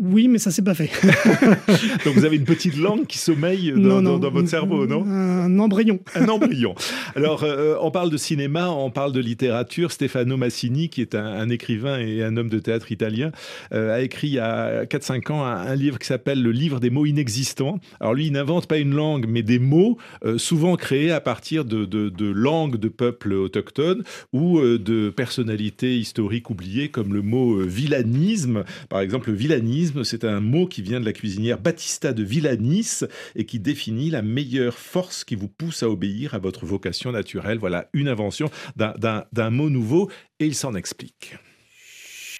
Oui, 0.00 0.26
mais 0.26 0.38
ça 0.38 0.50
s'est 0.50 0.62
pas 0.62 0.74
fait. 0.74 0.90
Donc 2.04 2.14
vous 2.14 2.24
avez 2.24 2.36
une 2.36 2.44
petite 2.44 2.76
langue 2.76 3.06
qui 3.06 3.18
sommeille 3.18 3.70
dans, 3.70 3.78
non, 3.78 4.02
non, 4.02 4.12
dans, 4.12 4.18
dans 4.18 4.30
votre 4.30 4.48
cerveau, 4.48 4.86
non? 4.86 5.04
Un 5.06 5.56
embryon. 5.60 6.00
Un 6.16 6.28
embryon. 6.28 6.74
Alors, 7.14 7.44
euh, 7.44 7.76
on 7.80 7.92
parle 7.92 8.10
de 8.10 8.16
cinéma, 8.16 8.70
on 8.70 8.90
parle 8.90 9.12
de 9.12 9.20
littérature. 9.20 9.92
Stefano 9.92 10.36
Massini, 10.36 10.88
qui 10.88 11.00
est 11.00 11.14
un, 11.14 11.24
un 11.24 11.48
écrivain 11.48 12.00
et 12.00 12.24
un 12.24 12.36
homme 12.36 12.48
de 12.48 12.58
théâtre 12.58 12.90
italien, 12.90 13.30
euh, 13.72 13.94
a 13.94 14.00
écrit 14.00 14.28
il 14.28 14.34
y 14.34 14.38
a 14.40 14.84
4-5 14.84 15.32
ans 15.32 15.44
un, 15.44 15.54
un, 15.54 15.74
livre 15.76 16.00
qui 16.00 16.06
s'appelle 16.06 16.42
Le 16.42 16.50
livre 16.50 16.80
des 16.80 16.90
mots 16.90 17.06
inexistants. 17.06 17.78
Alors 18.00 18.14
lui, 18.14 18.26
il 18.26 18.32
n'invente 18.32 18.66
pas 18.66 18.78
une 18.78 18.94
langue, 18.94 19.26
mais 19.28 19.42
des 19.42 19.60
mots 19.60 19.96
euh, 20.24 20.38
souvent 20.38 20.74
créés 20.74 21.12
à 21.12 21.20
partir 21.20 21.64
de, 21.64 21.84
de, 21.84 22.08
de, 22.08 22.26
langues 22.26 22.76
de 22.76 22.88
peuples 22.88 23.32
autochtones 23.32 24.02
ou 24.32 24.60
de 24.60 25.10
personnalités 25.10 25.96
historiques 25.96 26.50
oubliées, 26.50 26.88
comme 26.88 27.14
le 27.14 27.22
mot 27.22 27.60
villanisme. 27.60 28.64
Par 28.88 29.00
exemple, 29.00 29.30
le 29.30 29.36
villanisme 29.36 29.83
c'est 30.04 30.24
un 30.24 30.40
mot 30.40 30.66
qui 30.66 30.82
vient 30.82 31.00
de 31.00 31.04
la 31.04 31.12
cuisinière 31.12 31.58
Battista 31.58 32.12
de 32.12 32.22
Villanis 32.22 33.00
et 33.34 33.46
qui 33.46 33.58
définit 33.58 34.10
la 34.10 34.22
meilleure 34.22 34.78
force 34.78 35.24
qui 35.24 35.34
vous 35.34 35.48
pousse 35.48 35.82
à 35.82 35.88
obéir 35.88 36.34
à 36.34 36.38
votre 36.38 36.66
vocation 36.66 37.12
naturelle. 37.12 37.58
Voilà 37.58 37.88
une 37.92 38.08
invention 38.08 38.50
d'un 38.76 39.50
mot 39.50 39.70
nouveau 39.70 40.10
et 40.38 40.46
il 40.46 40.54
s'en 40.54 40.74
explique. 40.74 41.36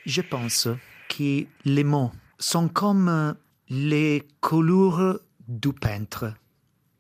Je 0.07 0.21
pense 0.21 0.69
que 1.09 1.45
les 1.65 1.85
mots 1.85 2.13
sont 2.39 2.69
comme 2.69 3.35
les 3.69 4.23
couleurs 4.41 5.21
du 5.49 5.73
peintre. 5.73 6.35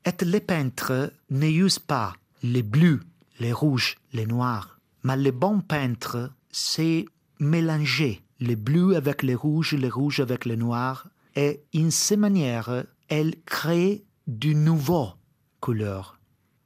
Et 0.06 0.24
les 0.24 0.40
peintres 0.40 1.12
n'usent 1.30 1.78
pas 1.78 2.14
les 2.42 2.62
bleus, 2.62 3.00
les 3.40 3.52
rouges, 3.52 3.96
les 4.12 4.26
noirs. 4.26 4.78
Mais 5.02 5.16
le 5.16 5.30
bon 5.30 5.60
peintre, 5.60 6.30
c'est 6.50 7.04
mélanger 7.40 8.23
les 8.40 8.56
bleus 8.56 8.96
avec 8.96 9.22
les 9.22 9.34
rouges, 9.34 9.74
les 9.74 9.88
rouges 9.88 10.20
avec 10.20 10.44
les 10.44 10.56
noirs, 10.56 11.08
et 11.36 11.62
in 11.74 11.90
ces 11.90 12.16
manières, 12.16 12.84
elle 13.08 13.34
crée 13.44 14.04
de 14.26 14.52
nouveaux 14.52 15.12
couleurs. 15.60 16.18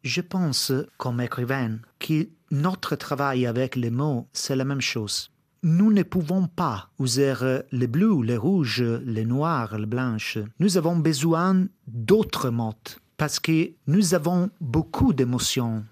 Je 0.05 0.21
pense, 0.21 0.73
comme 0.97 1.21
écrivain, 1.21 1.79
que 1.99 2.29
notre 2.51 2.97
travail 2.97 3.47
avec 3.47 3.77
les 3.77 3.91
mots, 3.91 4.29
c'est 4.33 4.57
la 4.57 4.65
même 4.65 4.81
chose. 4.81 5.31
Nous 5.63 5.93
ne 5.93 6.05
pouvons 6.05 6.47
pas 6.47 6.89
user 7.01 7.35
les 7.73 7.89
bleus, 7.89 8.23
les 8.23 8.37
rouges, 8.37 8.83
les 8.83 9.25
noirs, 9.25 9.77
les 9.77 9.87
blanches. 9.87 10.39
Nous 10.61 10.77
avons 10.77 10.97
besoin 10.97 11.67
d'autres 11.89 12.51
mots 12.51 12.75
parce 13.17 13.41
que 13.41 13.73
nous 13.89 14.15
avons 14.15 14.51
beaucoup 14.61 15.13
d'émotions. 15.13 15.85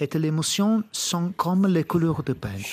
Et 0.00 0.08
les 0.12 0.28
émotions 0.28 0.82
sont 0.90 1.32
comme 1.36 1.66
les 1.66 1.84
couleurs 1.84 2.24
de 2.24 2.32
peintre. 2.32 2.66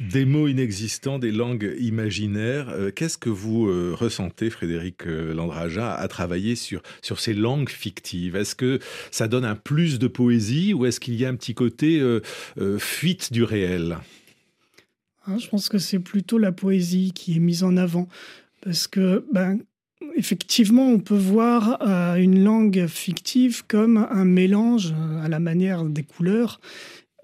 Des 0.00 0.24
mots 0.24 0.46
inexistants, 0.46 1.18
des 1.18 1.32
langues 1.32 1.74
imaginaires. 1.80 2.68
Euh, 2.68 2.92
Qu'est-ce 2.92 3.18
que 3.18 3.30
vous 3.30 3.66
euh, 3.66 3.94
ressentez, 3.94 4.48
Frédéric 4.48 5.08
euh, 5.08 5.34
Landraja, 5.34 5.92
à 5.92 6.06
travailler 6.06 6.54
sur, 6.54 6.82
sur 7.02 7.18
ces 7.18 7.34
langues 7.34 7.68
fictives? 7.68 8.36
Est-ce 8.36 8.54
que 8.54 8.78
ça 9.10 9.26
donne 9.26 9.44
un 9.44 9.56
plus 9.56 9.98
de 9.98 10.06
poésie 10.06 10.72
ou 10.72 10.86
est-ce 10.86 11.00
qu'il 11.00 11.16
y 11.16 11.24
a 11.24 11.28
un 11.28 11.34
petit 11.34 11.54
côté 11.54 12.00
fuite 12.78 13.32
du 13.32 13.42
réel? 13.42 13.98
Hein, 15.26 15.38
Je 15.38 15.48
pense 15.48 15.68
que 15.68 15.78
c'est 15.78 15.98
plutôt 15.98 16.38
la 16.38 16.52
poésie 16.52 17.12
qui 17.12 17.36
est 17.36 17.40
mise 17.40 17.64
en 17.64 17.76
avant. 17.76 18.08
Parce 18.62 18.86
que, 18.86 19.24
ben, 19.32 19.58
effectivement, 20.14 20.86
on 20.86 21.00
peut 21.00 21.16
voir 21.16 21.82
une 22.16 22.44
langue 22.44 22.86
fictive 22.86 23.64
comme 23.66 23.96
un 23.96 24.24
mélange 24.24 24.94
à 25.22 25.28
la 25.28 25.40
manière 25.40 25.84
des 25.84 26.04
couleurs 26.04 26.60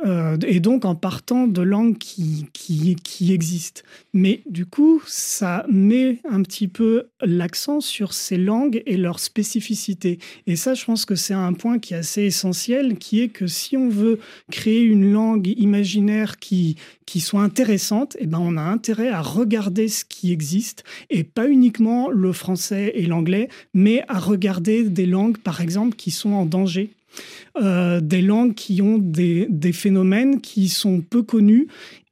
euh, 0.04 0.36
et 0.46 0.60
donc 0.60 0.84
en 0.84 0.94
partant 0.94 1.46
de 1.46 1.62
langues 1.62 1.96
qui, 1.98 2.46
qui, 2.52 3.32
existent. 3.32 3.82
Mais 4.12 4.42
du 4.46 4.66
coup, 4.66 5.02
ça 5.06 5.64
met 5.70 6.18
un 6.28 6.42
petit 6.42 6.68
peu 6.68 7.08
l'accent 7.22 7.80
sur 7.80 8.12
ces 8.12 8.36
langues 8.36 8.82
et 8.84 8.96
leur 8.96 9.18
spécificité. 9.18 10.18
Et 10.46 10.56
ça, 10.56 10.74
je 10.74 10.84
pense 10.84 11.06
que 11.06 11.14
c'est 11.14 11.34
un 11.34 11.54
point 11.54 11.78
qui 11.78 11.94
est 11.94 11.98
assez 11.98 12.22
essentiel, 12.22 12.98
qui 12.98 13.22
est 13.22 13.28
que 13.28 13.46
si 13.46 13.76
on 13.76 13.88
veut 13.88 14.18
créer 14.50 14.82
une 14.82 15.10
langue 15.10 15.54
imaginaire 15.56 16.38
qui, 16.38 16.76
qui 17.06 17.20
soit 17.20 17.42
intéressante, 17.42 18.16
eh 18.18 18.26
ben 18.26 18.38
on 18.40 18.56
a 18.56 18.62
intérêt 18.62 19.08
à 19.08 19.22
regarder 19.22 19.88
ce 19.88 20.04
qui 20.04 20.32
existe, 20.32 20.84
et 21.08 21.24
pas 21.24 21.48
uniquement 21.48 22.10
le 22.10 22.32
français 22.32 22.92
et 22.94 23.06
l'anglais, 23.06 23.48
mais 23.72 24.04
à 24.08 24.18
regarder 24.18 24.84
des 24.84 25.06
langues, 25.06 25.38
par 25.38 25.60
exemple, 25.60 25.96
qui 25.96 26.10
sont 26.10 26.32
en 26.32 26.44
danger 26.44 26.90
euh, 27.56 28.00
des 28.00 28.22
langues 28.22 28.54
qui 28.54 28.82
ont 28.82 28.98
des, 28.98 29.46
des, 29.48 29.72
phénomènes 29.72 30.40
qui 30.40 30.68
sont 30.68 31.00
peu 31.00 31.22
connus 31.22 31.68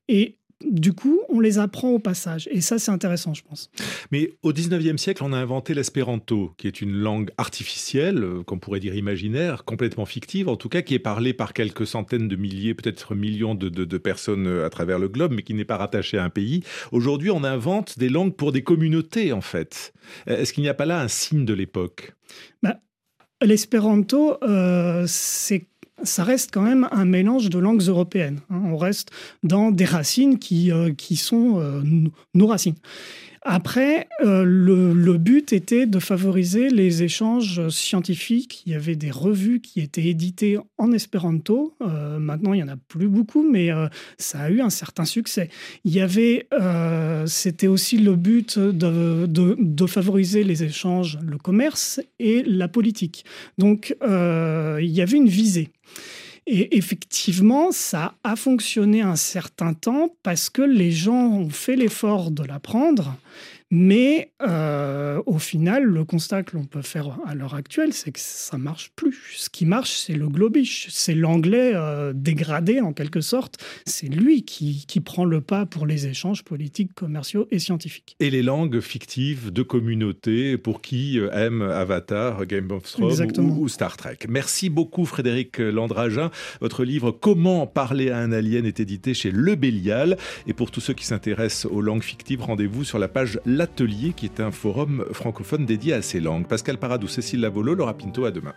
et 0.09 0.37
du 0.71 0.93
coup, 0.93 1.21
on 1.29 1.41
les 1.41 1.59
apprend 1.59 1.91
au 1.91 1.99
passage. 1.99 2.49
Et 2.51 2.61
ça, 2.61 2.79
c'est 2.79 2.91
intéressant, 2.91 3.35
je 3.35 3.43
pense. 3.43 3.71
Mais 4.11 4.31
au 4.43 4.53
19e 4.53 4.97
siècle, 4.97 5.23
on 5.25 5.33
a 5.33 5.37
inventé 5.37 5.75
l'espéranto, 5.75 6.53
qui 6.57 6.67
est 6.67 6.81
une 6.81 6.93
langue 6.93 7.31
artificielle, 7.39 8.23
euh, 8.23 8.43
qu'on 8.43 8.59
pourrait 8.59 8.81
dire 8.81 8.95
imaginaire, 8.95 9.65
complètement 9.65 10.07
fictive, 10.07 10.49
en 10.49 10.57
tout 10.57 10.69
cas, 10.69 10.83
qui 10.83 10.95
est 10.95 10.99
parlée 11.01 11.33
par 11.33 11.53
quelques 11.53 11.87
centaines 11.87 12.29
de 12.29 12.37
milliers, 12.37 12.75
peut-être 12.75 13.15
millions 13.15 13.55
de, 13.55 13.69
de, 13.69 13.85
de, 13.85 13.99
personnes 13.99 14.47
euh, 14.47 14.67
à 14.67 14.71
travers 14.71 14.99
le 14.99 15.09
globe, 15.09 15.33
mais 15.35 15.43
qui 15.43 15.55
n'est 15.55 15.65
pas 15.65 15.77
rattachée 15.77 16.19
à 16.19 16.25
un 16.25 16.31
pays. 16.31 16.63
Aujourd'hui, 16.93 17.31
on 17.31 17.45
invente 17.45 17.99
des 17.99 18.09
langues 18.09 18.35
pour 18.35 18.53
des 18.53 18.63
communautés, 18.63 19.33
en 19.33 19.41
fait. 19.41 19.93
Est-ce 20.27 20.53
qu'il 20.53 20.63
n'y 20.63 20.69
a 20.69 20.75
pas 20.75 20.87
là 20.87 21.01
un 21.01 21.09
signe 21.09 21.45
de 21.45 21.55
l'époque? 21.55 22.15
Bah, 22.63 22.79
L'espéranto, 23.45 24.37
euh, 24.43 25.05
c'est 25.07 25.67
ça 26.05 26.25
reste 26.25 26.51
quand 26.53 26.63
même 26.63 26.89
un 26.91 27.05
mélange 27.05 27.49
de 27.49 27.59
langues 27.59 27.83
européennes. 27.83 28.41
Hein. 28.51 28.61
On 28.67 28.77
reste 28.77 29.11
dans 29.43 29.71
des 29.71 29.85
racines 29.85 30.39
qui, 30.39 30.73
euh, 30.73 30.93
qui 30.93 31.17
sont 31.17 31.61
euh, 31.61 31.83
nos 32.35 32.47
racines. 32.47 32.75
Après, 33.45 34.09
euh, 34.21 34.45
le, 34.45 35.19
but 35.19 35.53
était 35.53 35.87
de 35.87 35.99
favoriser 35.99 36.71
les 36.71 37.03
échanges 37.03 37.69
scientifiques. 37.71 38.63
Il 38.67 38.73
y 38.73 38.75
avait 38.77 38.95
des 38.95 39.11
revues 39.11 39.61
qui 39.61 39.81
étaient 39.81 40.05
éditées 40.05 40.59
en 40.79 40.93
espéranto. 40.93 41.75
Euh, 41.83 42.21
maintenant, 42.21 42.53
il 42.53 42.59
n'y 42.59 42.63
en 42.63 42.73
a 42.73 42.77
plus 42.77 43.09
beaucoup, 43.09 43.43
mais 43.43 43.73
euh, 43.73 43.89
ça 44.17 44.43
a 44.43 44.51
eu 44.51 44.61
un 44.61 44.71
certain 44.71 45.05
succès. 45.05 45.51
Il 45.85 45.93
y 45.93 46.01
avait, 46.01 46.47
c'était 47.27 47.67
aussi 47.67 47.99
le 47.99 48.15
but 48.15 48.59
de, 48.59 49.87
favoriser 49.87 50.45
les 50.45 50.63
échanges, 50.63 51.19
le 51.23 51.37
commerce 51.37 52.01
et 52.21 52.45
la 52.45 52.69
politique. 52.69 53.25
Donc, 53.59 53.97
il 54.03 54.91
y 54.91 55.01
avait 55.03 55.17
une 55.17 55.29
visée. 55.29 55.71
Et 56.47 56.77
effectivement, 56.77 57.71
ça 57.71 58.15
a 58.25 58.35
fonctionné 58.35 59.01
un 59.01 59.17
certain 59.17 59.75
temps 59.75 60.09
parce 60.23 60.51
que 60.51 60.63
les 60.63 60.91
gens 60.91 61.29
ont 61.29 61.51
fait 61.51 61.77
l'effort 61.77 62.31
de 62.31 62.43
l'apprendre. 62.43 63.17
Mais 63.75 64.33
euh, 64.43 65.23
au 65.25 65.39
final, 65.39 65.85
le 65.85 66.05
constat 66.05 66.43
que 66.43 66.59
l'on 66.59 66.65
peut 66.65 66.83
faire 66.83 67.19
à 67.27 67.35
l'heure 67.35 67.55
actuelle, 67.55 67.95
c'est 67.95 68.13
que 68.13 68.21
ça 68.21 68.59
marche 68.59 68.93
plus. 68.97 69.33
Ce 69.35 69.49
qui 69.49 69.65
marche, 69.65 69.93
c'est 69.93 70.13
le 70.13 70.29
globish, 70.29 70.89
c'est 70.91 71.15
l'anglais 71.15 71.73
euh, 71.75 72.13
dégradé 72.15 72.83
en 72.83 72.93
quelque 72.93 73.23
sorte. 73.23 73.65
C'est 73.87 74.09
lui 74.09 74.45
qui, 74.45 74.85
qui, 74.87 75.01
prend 75.01 75.25
le 75.25 75.41
pas 75.41 75.65
pour 75.65 75.87
les 75.87 76.07
échanges 76.07 76.45
politiques, 76.45 76.93
commerciaux 76.93 77.49
et 77.51 77.59
scientifiques. 77.59 78.15
Et 78.21 78.29
les 78.29 78.43
langues 78.43 78.81
fictives 78.81 79.51
de 79.51 79.63
communautés 79.63 80.59
pour 80.59 80.83
qui 80.83 81.19
euh, 81.19 81.31
aime 81.33 81.63
Avatar, 81.63 82.45
Game 82.45 82.71
of 82.73 82.83
Thrones 82.83 83.27
ou, 83.39 83.63
ou, 83.63 83.69
Star 83.69 83.97
Trek. 83.97 84.19
Merci 84.29 84.69
beaucoup 84.69 85.07
Frédéric 85.07 85.57
Landragin. 85.57 86.31
Votre 86.61 86.85
livre 86.85 87.11
Comment 87.11 87.67
parler 87.67 88.11
à 88.11 88.19
un 88.19 88.33
alien 88.33 88.67
est 88.67 88.81
édité 88.81 89.15
chez 89.15 89.31
Le 89.31 89.55
Bélial. 89.55 90.19
Et 90.47 90.53
pour 90.53 90.71
tous 90.71 90.81
ceux 90.81 90.93
qui 90.93 91.07
s'intéressent 91.07 91.73
aux 91.73 91.81
langues 91.81 92.03
fictives, 92.03 92.43
rendez-vous 92.43 92.85
sur 92.85 92.99
la 92.99 93.09
page 93.09 93.41
L'Atelier 93.63 94.13
qui 94.13 94.27
est 94.27 94.41
un 94.41 94.51
forum 94.51 95.05
francophone 95.13 95.65
dédié 95.65 95.93
à 95.93 96.03
ces 96.03 96.19
langues. 96.19 96.49
Pascal 96.49 96.79
Paradou, 96.79 97.07
Cécile 97.07 97.43
Lavolo, 97.43 97.77
Laura 97.77 97.97
Pinto, 97.97 98.25
à 98.25 98.33
demain. 98.33 98.55